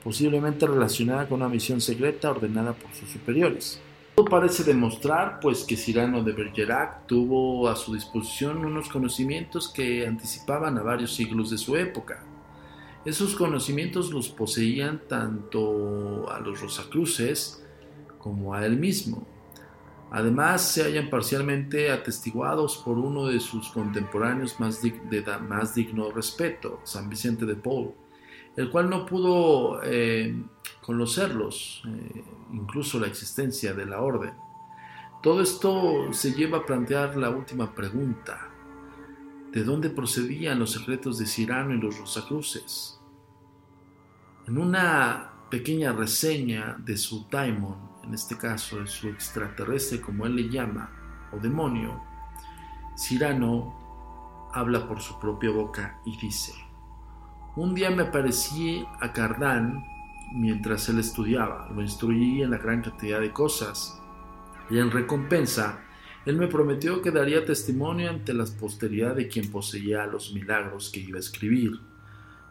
posiblemente 0.05 0.67
relacionada 0.67 1.29
con 1.29 1.41
una 1.41 1.49
misión 1.49 1.81
secreta 1.81 2.31
ordenada 2.31 2.73
por 2.73 2.93
sus 2.95 3.09
superiores. 3.09 3.81
Todo 4.17 4.31
parece 4.31 4.65
demostrar 4.65 5.41
pues 5.41 5.63
que 5.65 5.77
Cyrano 5.77 6.25
de 6.25 6.33
Bergerac 6.33 7.07
tuvo 7.07 7.69
a 7.69 7.77
su 7.77 7.93
disposición 7.93 8.65
unos 8.65 8.89
conocimientos 8.89 9.69
que 9.69 10.07
anticipaban 10.07 10.79
a 10.79 10.83
varios 10.83 11.15
siglos 11.15 11.51
de 11.51 11.59
su 11.59 11.77
época. 11.77 12.25
Esos 13.05 13.37
conocimientos 13.37 14.11
los 14.11 14.31
poseían 14.31 15.03
tanto 15.07 16.31
a 16.31 16.41
los 16.41 16.63
Rosacruces 16.63 17.63
como 18.17 18.55
a 18.55 18.65
él 18.65 18.79
mismo. 18.79 19.27
Además, 20.11 20.63
se 20.63 20.85
hallan 20.85 21.11
parcialmente 21.11 21.93
atestiguados 21.93 22.79
por 22.79 22.97
uno 22.97 23.27
de 23.27 23.39
sus 23.39 23.69
contemporáneos 23.69 24.59
más 24.59 24.81
de 24.81 25.25
más 25.47 25.75
digno 25.75 26.11
respeto, 26.11 26.81
San 26.85 27.11
Vicente 27.11 27.45
de 27.45 27.57
Paul, 27.57 27.93
el 28.57 28.71
cual 28.71 28.89
no 28.89 29.05
pudo 29.05 29.81
eh, 29.85 30.35
conocerlos, 30.81 31.83
eh, 31.87 32.25
incluso 32.53 32.99
la 32.99 33.07
existencia 33.07 33.75
de 33.75 33.87
la 33.87 34.01
orden. 34.01 34.33
Todo 35.23 35.43
esto 35.43 36.13
se 36.13 36.33
lleva 36.33 36.59
a 36.59 36.67
plantear 36.67 37.17
la 37.17 37.31
última 37.31 37.75
pregunta. 37.75 38.49
¿De 39.53 39.65
dónde 39.65 39.91
procedían 39.91 40.59
los 40.59 40.73
secretos 40.73 41.19
de 41.19 41.27
Cirano 41.27 41.75
y 41.75 41.81
los 41.81 41.99
Rosacruces? 41.99 43.01
En 44.47 44.59
una 44.59 45.33
pequeña 45.51 45.93
reseña 45.93 46.77
de 46.79 46.97
su 46.97 47.27
daimon, 47.31 47.77
en 48.05 48.15
este 48.15 48.37
caso 48.37 48.79
de 48.81 48.87
su 48.87 49.09
extraterrestre 49.09 50.01
como 50.01 50.27
él 50.27 50.37
le 50.37 50.49
llama, 50.49 50.91
o 51.33 51.39
demonio, 51.39 52.03
Cirano 52.97 54.49
habla 54.55 54.87
por 54.87 55.01
su 55.01 55.19
propia 55.19 55.51
boca 55.51 56.01
y 56.05 56.17
dice, 56.19 56.55
un 57.57 57.75
día 57.75 57.91
me 57.91 58.03
aparecí 58.03 58.87
a 59.01 59.13
Cardán 59.13 59.83
mientras 60.33 60.89
él 60.91 60.99
estudiaba, 60.99 61.71
lo 61.75 61.81
instruí 61.81 62.43
en 62.43 62.51
la 62.51 62.59
gran 62.59 62.83
cantidad 62.83 63.21
de 63.21 63.33
cosas, 63.33 64.01
y 64.69 64.79
en 64.79 64.91
recompensa, 64.91 65.81
él 66.27 66.37
me 66.37 66.49
prometió 66.49 67.01
que 67.01 67.11
daría 67.11 67.45
testimonio 67.45 68.11
ante 68.11 68.35
la 68.35 68.45
posteridad 68.61 69.15
de 69.15 69.29
quien 69.29 69.51
poseía 69.51 70.07
los 70.07 70.35
milagros 70.35 70.91
que 70.91 71.01
iba 71.01 71.17
a 71.17 71.21
escribir. 71.21 71.81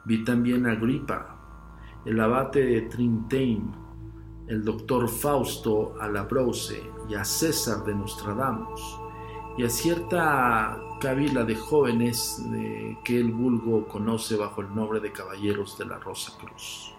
Vi 0.06 0.24
también 0.24 0.66
a 0.66 0.72
Agripa, 0.72 2.02
el 2.06 2.20
abate 2.20 2.66
de 2.66 2.82
Trintain, 2.84 3.76
el 4.48 4.64
doctor 4.64 5.10
Fausto 5.10 5.96
Alabrose 6.00 6.82
y 7.10 7.16
a 7.16 7.26
César 7.26 7.84
de 7.84 7.94
Nostradamus, 7.94 9.00
y 9.58 9.64
a 9.64 9.70
cierta 9.70 10.80
cabila 11.00 11.44
de 11.44 11.56
jóvenes 11.56 12.42
que 13.04 13.20
el 13.20 13.32
vulgo 13.32 13.88
conoce 13.88 14.36
bajo 14.36 14.62
el 14.62 14.74
nombre 14.74 15.00
de 15.00 15.12
Caballeros 15.12 15.78
de 15.78 15.86
la 15.86 16.00
Rosa 16.00 16.34
Cruz 16.40 16.96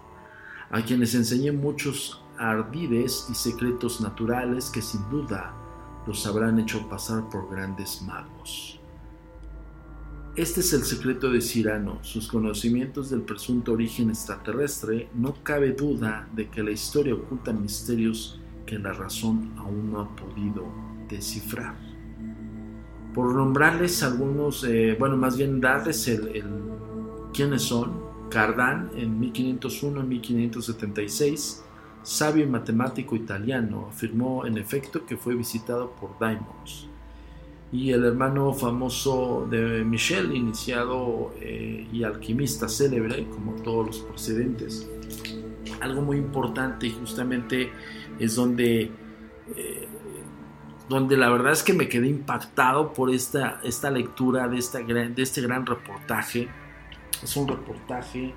a 0.70 0.82
quienes 0.82 1.14
enseñé 1.14 1.52
muchos 1.52 2.22
ardides 2.38 3.28
y 3.30 3.34
secretos 3.34 4.00
naturales 4.00 4.70
que 4.70 4.82
sin 4.82 5.08
duda 5.08 5.54
los 6.06 6.26
habrán 6.26 6.58
hecho 6.58 6.88
pasar 6.88 7.28
por 7.28 7.50
grandes 7.50 8.02
magos. 8.02 8.80
Este 10.36 10.60
es 10.60 10.72
el 10.74 10.82
secreto 10.82 11.30
de 11.30 11.40
Cirano, 11.40 11.98
sus 12.04 12.28
conocimientos 12.28 13.08
del 13.08 13.22
presunto 13.22 13.72
origen 13.72 14.10
extraterrestre, 14.10 15.08
no 15.14 15.34
cabe 15.42 15.72
duda 15.72 16.28
de 16.34 16.50
que 16.50 16.62
la 16.62 16.72
historia 16.72 17.14
oculta 17.14 17.52
misterios 17.52 18.38
que 18.66 18.78
la 18.78 18.92
razón 18.92 19.54
aún 19.56 19.92
no 19.92 20.00
ha 20.00 20.14
podido 20.14 20.66
descifrar. 21.08 21.95
Por 23.16 23.34
nombrarles 23.34 24.02
algunos, 24.02 24.62
eh, 24.64 24.94
bueno, 24.98 25.16
más 25.16 25.38
bien 25.38 25.58
darles 25.58 26.06
el, 26.06 26.44
quiénes 27.32 27.62
son, 27.62 28.04
Cardán 28.28 28.90
en 28.94 29.18
1501-1576, 29.32 31.62
sabio 32.02 32.44
y 32.44 32.46
matemático 32.46 33.16
italiano, 33.16 33.86
afirmó 33.88 34.44
en 34.44 34.58
efecto 34.58 35.06
que 35.06 35.16
fue 35.16 35.34
visitado 35.34 35.92
por 35.92 36.18
daimons. 36.18 36.88
Y 37.72 37.90
el 37.90 38.04
hermano 38.04 38.52
famoso 38.52 39.48
de 39.50 39.82
Michel, 39.82 40.36
iniciado 40.36 41.32
eh, 41.40 41.88
y 41.90 42.04
alquimista 42.04 42.68
célebre, 42.68 43.26
como 43.30 43.52
todos 43.62 43.86
los 43.86 44.00
precedentes. 44.00 44.86
Algo 45.80 46.02
muy 46.02 46.18
importante 46.18 46.88
y 46.88 46.90
justamente 46.90 47.72
es 48.18 48.36
donde, 48.36 48.90
eh, 49.56 49.88
donde 50.88 51.16
la 51.16 51.28
verdad 51.30 51.52
es 51.52 51.62
que 51.62 51.72
me 51.72 51.88
quedé 51.88 52.08
impactado 52.08 52.92
por 52.92 53.10
esta, 53.10 53.60
esta 53.64 53.90
lectura 53.90 54.48
de, 54.48 54.58
esta 54.58 54.78
de 54.80 55.14
este 55.16 55.40
gran 55.40 55.66
reportaje 55.66 56.48
es 57.22 57.36
un 57.36 57.48
reportaje 57.48 58.34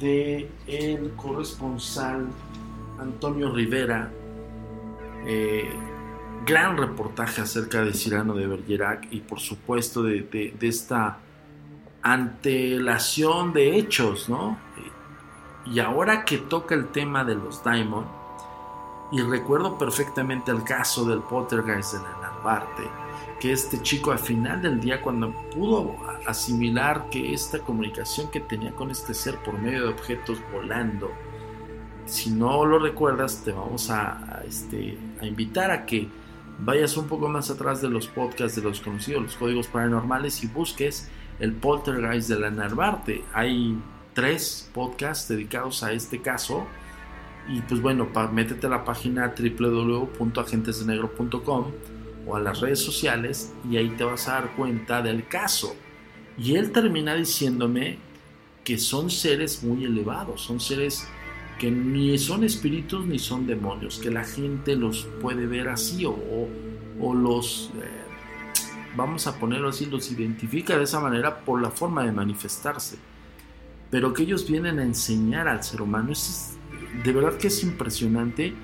de 0.00 0.50
el 0.66 1.12
corresponsal 1.12 2.26
Antonio 2.98 3.52
Rivera, 3.52 4.10
eh, 5.26 5.70
gran 6.44 6.76
reportaje 6.76 7.40
acerca 7.40 7.84
de 7.84 7.94
Cirano 7.94 8.34
de 8.34 8.46
Bergerac 8.46 9.08
y 9.10 9.20
por 9.20 9.40
supuesto 9.40 10.02
de, 10.02 10.54
esta 10.60 11.18
antelación 12.02 13.52
de 13.52 13.76
hechos, 13.76 14.28
¿no? 14.28 14.58
Y 15.66 15.80
ahora 15.80 16.24
que 16.24 16.38
toca 16.38 16.74
el 16.74 16.88
tema 16.88 17.24
de 17.24 17.34
los 17.34 17.62
Diamond, 17.62 18.06
y 19.10 19.20
recuerdo 19.22 19.78
perfectamente 19.78 20.50
el 20.50 20.62
caso 20.64 21.04
del 21.04 21.20
Pottergeist 21.20 21.94
de 21.94 22.02
la 22.02 22.18
Narvarte, 22.20 22.84
que 23.40 23.52
este 23.52 23.80
chico 23.82 24.10
al 24.12 24.18
final 24.18 24.60
del 24.60 24.80
día 24.80 25.00
cuando 25.00 25.32
pudo 25.50 25.96
asimilar 26.26 27.08
que 27.10 27.32
esta 27.32 27.58
comunicación 27.60 28.30
que 28.30 28.40
tenía 28.40 28.72
con 28.72 28.90
este 28.90 29.14
ser 29.14 29.36
por 29.38 29.58
medio 29.58 29.84
de 29.84 29.88
objetos 29.88 30.38
volando, 30.52 31.10
si 32.04 32.30
no 32.30 32.64
lo 32.64 32.78
recuerdas 32.78 33.42
te 33.44 33.52
vamos 33.52 33.90
a, 33.90 34.42
este, 34.46 34.98
a 35.20 35.26
invitar 35.26 35.70
a 35.70 35.86
que 35.86 36.08
vayas 36.58 36.96
un 36.96 37.06
poco 37.06 37.28
más 37.28 37.50
atrás 37.50 37.80
de 37.80 37.88
los 37.88 38.08
podcasts 38.08 38.56
de 38.56 38.62
los 38.62 38.80
conocidos, 38.80 39.22
los 39.22 39.36
códigos 39.36 39.68
paranormales 39.68 40.42
y 40.42 40.46
busques 40.48 41.08
el 41.38 41.52
poltergeist 41.52 42.28
de 42.28 42.40
la 42.40 42.50
Narvarte. 42.50 43.24
Hay 43.32 43.78
tres 44.14 44.68
podcasts 44.74 45.28
dedicados 45.28 45.82
a 45.82 45.92
este 45.92 46.20
caso. 46.20 46.66
Y 47.48 47.62
pues 47.62 47.80
bueno, 47.80 48.08
métete 48.32 48.66
a 48.66 48.70
la 48.70 48.84
página 48.84 49.32
www.agentesdenegro.com 49.36 51.64
o 52.26 52.36
a 52.36 52.40
las 52.40 52.60
redes 52.60 52.80
sociales 52.80 53.54
y 53.70 53.76
ahí 53.78 53.88
te 53.90 54.02
vas 54.04 54.28
a 54.28 54.34
dar 54.34 54.54
cuenta 54.54 55.00
del 55.00 55.26
caso. 55.26 55.74
Y 56.36 56.56
él 56.56 56.72
termina 56.72 57.14
diciéndome 57.14 57.96
que 58.64 58.76
son 58.76 59.08
seres 59.08 59.64
muy 59.64 59.84
elevados, 59.84 60.42
son 60.42 60.60
seres 60.60 61.08
que 61.58 61.70
ni 61.70 62.18
son 62.18 62.44
espíritus 62.44 63.06
ni 63.06 63.18
son 63.18 63.46
demonios, 63.46 63.98
que 63.98 64.10
la 64.10 64.24
gente 64.24 64.76
los 64.76 65.08
puede 65.20 65.46
ver 65.46 65.68
así 65.68 66.04
o, 66.04 66.14
o 67.00 67.14
los, 67.14 67.70
eh, 67.76 67.80
vamos 68.94 69.26
a 69.26 69.38
ponerlo 69.38 69.70
así, 69.70 69.86
los 69.86 70.12
identifica 70.12 70.76
de 70.76 70.84
esa 70.84 71.00
manera 71.00 71.38
por 71.44 71.62
la 71.62 71.70
forma 71.70 72.04
de 72.04 72.12
manifestarse. 72.12 72.98
Pero 73.90 74.12
que 74.12 74.24
ellos 74.24 74.46
vienen 74.46 74.78
a 74.78 74.82
enseñar 74.82 75.48
al 75.48 75.64
ser 75.64 75.80
humano, 75.80 76.12
es, 76.12 76.57
de 77.04 77.12
verdad 77.12 77.36
que 77.36 77.48
es 77.48 77.62
impresionante 77.62 78.54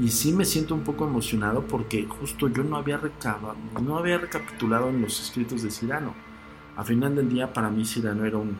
y 0.00 0.08
sí 0.08 0.32
me 0.32 0.44
siento 0.44 0.74
un 0.74 0.84
poco 0.84 1.06
emocionado 1.06 1.66
porque 1.66 2.06
justo 2.06 2.48
yo 2.48 2.62
no 2.62 2.76
había, 2.76 2.98
recabado, 2.98 3.56
no 3.82 3.98
había 3.98 4.18
recapitulado 4.18 4.88
en 4.90 5.02
los 5.02 5.20
escritos 5.20 5.62
de 5.62 5.70
Cirano. 5.70 6.14
A 6.76 6.84
final 6.84 7.16
del 7.16 7.28
día 7.28 7.52
para 7.52 7.70
mí 7.70 7.84
Cirano 7.84 8.24
era 8.24 8.36
un 8.38 8.56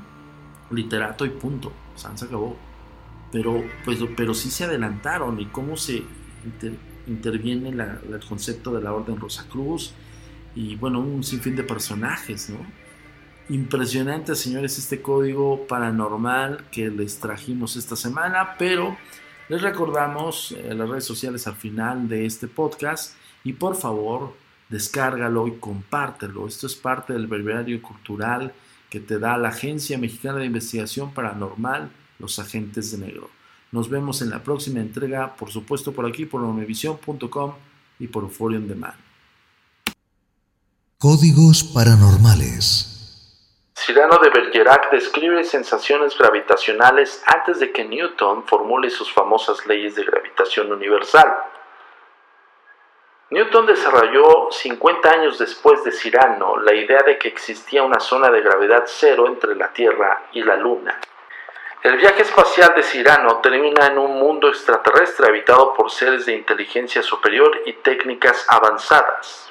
literato 0.71 1.25
y 1.25 1.31
punto. 1.31 1.73
San 1.95 2.19
se 2.19 2.25
acabó. 2.25 2.57
Pero, 3.31 3.63
pues, 3.85 3.99
pero 4.17 4.35
sí 4.35 4.51
se 4.51 4.65
adelantaron 4.65 5.39
y 5.41 5.47
cómo 5.47 5.77
se 5.77 6.03
interviene 7.07 7.69
el 7.69 8.21
concepto 8.27 8.75
de 8.75 8.83
la 8.83 8.93
Orden 8.93 9.19
Rosacruz 9.19 9.93
y 10.55 10.77
bueno, 10.77 11.01
un 11.01 11.23
sinfín 11.23 11.57
de 11.57 11.63
personajes, 11.63 12.51
¿no? 12.51 12.59
Impresionante, 13.51 14.37
señores, 14.37 14.77
este 14.77 15.01
código 15.01 15.67
paranormal 15.67 16.67
que 16.71 16.91
les 16.91 17.19
trajimos 17.19 17.77
esta 17.77 17.97
semana, 17.97 18.57
pero 18.59 18.95
les 19.49 19.63
recordamos 19.63 20.53
eh, 20.53 20.75
las 20.75 20.87
redes 20.87 21.07
sociales 21.07 21.47
al 21.47 21.57
final 21.57 22.09
de 22.09 22.27
este 22.27 22.47
podcast 22.47 23.15
y 23.45 23.55
por 23.55 23.75
favor 23.75 24.35
descárgalo 24.69 25.49
y 25.49 25.53
compártelo. 25.53 26.47
Esto 26.47 26.67
es 26.67 26.75
parte 26.75 27.15
del 27.15 27.27
breviario 27.27 27.81
cultural 27.81 28.53
que 28.91 29.01
te 29.01 29.19
da 29.19 29.39
la 29.39 29.49
Agencia 29.49 29.97
Mexicana 29.97 30.41
de 30.41 30.47
Investigación 30.47 31.15
Paranormal, 31.15 31.91
los 32.19 32.39
agentes 32.39 32.93
de 32.93 32.99
negro. 32.99 33.31
Nos 33.73 33.89
vemos 33.89 34.21
en 34.21 34.29
la 34.29 34.43
próxima 34.43 34.81
entrega, 34.81 35.37
por 35.37 35.51
supuesto 35.51 35.93
por 35.93 36.05
aquí, 36.05 36.27
por 36.27 36.43
univision.com 36.43 37.53
y 37.99 38.09
por 38.09 38.25
Euphoria 38.25 38.59
On 38.59 38.69
Demand. 38.69 38.95
Códigos 40.99 41.65
paranormales. 41.65 42.98
Cyrano 43.81 44.19
de 44.19 44.31
Bergerac 44.31 44.91
describe 44.91 45.45
sensaciones 45.45 46.19
gravitacionales 46.19 47.23
antes 47.27 47.61
de 47.61 47.71
que 47.71 47.85
Newton 47.85 48.45
formule 48.45 48.91
sus 48.91 49.13
famosas 49.13 49.65
leyes 49.67 49.95
de 49.95 50.03
gravitación 50.03 50.73
universal. 50.73 51.45
Newton 53.31 53.67
desarrolló 53.67 54.51
50 54.51 55.09
años 55.09 55.39
después 55.39 55.85
de 55.85 55.93
Cyrano 55.93 56.57
la 56.57 56.75
idea 56.75 57.05
de 57.05 57.19
que 57.19 57.29
existía 57.29 57.85
una 57.85 58.01
zona 58.01 58.31
de 58.31 58.41
gravedad 58.41 58.83
cero 58.87 59.29
entre 59.29 59.55
la 59.55 59.69
Tierra 59.73 60.25
y 60.33 60.43
la 60.43 60.57
Luna. 60.57 60.99
El 61.81 61.99
viaje 61.99 62.23
espacial 62.23 62.73
de 62.75 62.83
Cyrano 62.83 63.37
termina 63.37 63.87
en 63.87 63.99
un 63.99 64.19
mundo 64.19 64.49
extraterrestre 64.49 65.29
habitado 65.29 65.75
por 65.75 65.93
seres 65.93 66.27
de 66.27 66.35
inteligencia 66.35 67.01
superior 67.01 67.63
y 67.65 67.75
técnicas 67.75 68.45
avanzadas. 68.49 69.48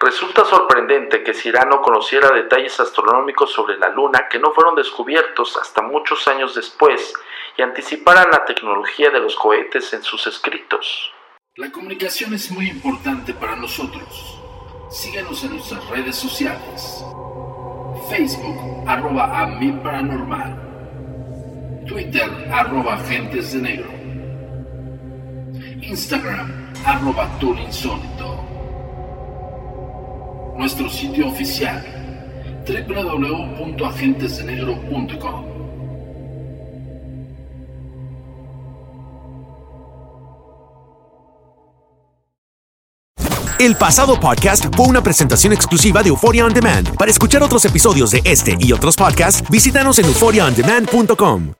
Resulta 0.00 0.44
sorprendente 0.44 1.22
que 1.22 1.32
Cyrano 1.32 1.80
conociera 1.80 2.30
detalles 2.30 2.78
astronómicos 2.78 3.52
sobre 3.52 3.78
la 3.78 3.88
Luna 3.88 4.28
que 4.28 4.38
no 4.38 4.52
fueron 4.52 4.74
descubiertos 4.74 5.56
hasta 5.56 5.82
muchos 5.82 6.28
años 6.28 6.54
después 6.54 7.14
y 7.56 7.62
anticiparan 7.62 8.30
la 8.30 8.44
tecnología 8.44 9.10
de 9.10 9.20
los 9.20 9.34
cohetes 9.36 9.92
en 9.94 10.02
sus 10.02 10.26
escritos. 10.26 11.12
La 11.56 11.72
comunicación 11.72 12.34
es 12.34 12.50
muy 12.50 12.68
importante 12.68 13.32
para 13.32 13.56
nosotros. 13.56 14.38
Síguenos 14.90 15.42
en 15.44 15.52
nuestras 15.52 15.88
redes 15.88 16.14
sociales. 16.14 17.02
Facebook, 18.10 18.84
arroba 18.86 19.40
a 19.40 19.46
mi 19.46 19.72
paranormal. 19.72 21.84
Twitter, 21.86 22.30
arroba 22.52 22.94
agentes 22.94 23.54
de 23.54 23.62
negro. 23.62 23.90
Instagram, 25.80 26.74
arroba 26.84 27.30
insólito. 27.40 28.55
Nuestro 30.58 30.88
sitio 30.88 31.28
oficial, 31.28 31.84
www.agentesdenegro.com. 32.66 35.56
El 43.58 43.74
pasado 43.74 44.20
podcast 44.20 44.66
fue 44.76 44.86
una 44.86 45.02
presentación 45.02 45.52
exclusiva 45.52 46.02
de 46.02 46.10
Euphoria 46.10 46.44
On 46.44 46.52
Demand. 46.52 46.94
Para 46.96 47.10
escuchar 47.10 47.42
otros 47.42 47.64
episodios 47.64 48.10
de 48.10 48.20
este 48.24 48.56
y 48.60 48.72
otros 48.72 48.96
podcasts, 48.96 49.42
visítanos 49.50 49.98
en 49.98 50.04
euphoriaondemand.com. 50.04 51.56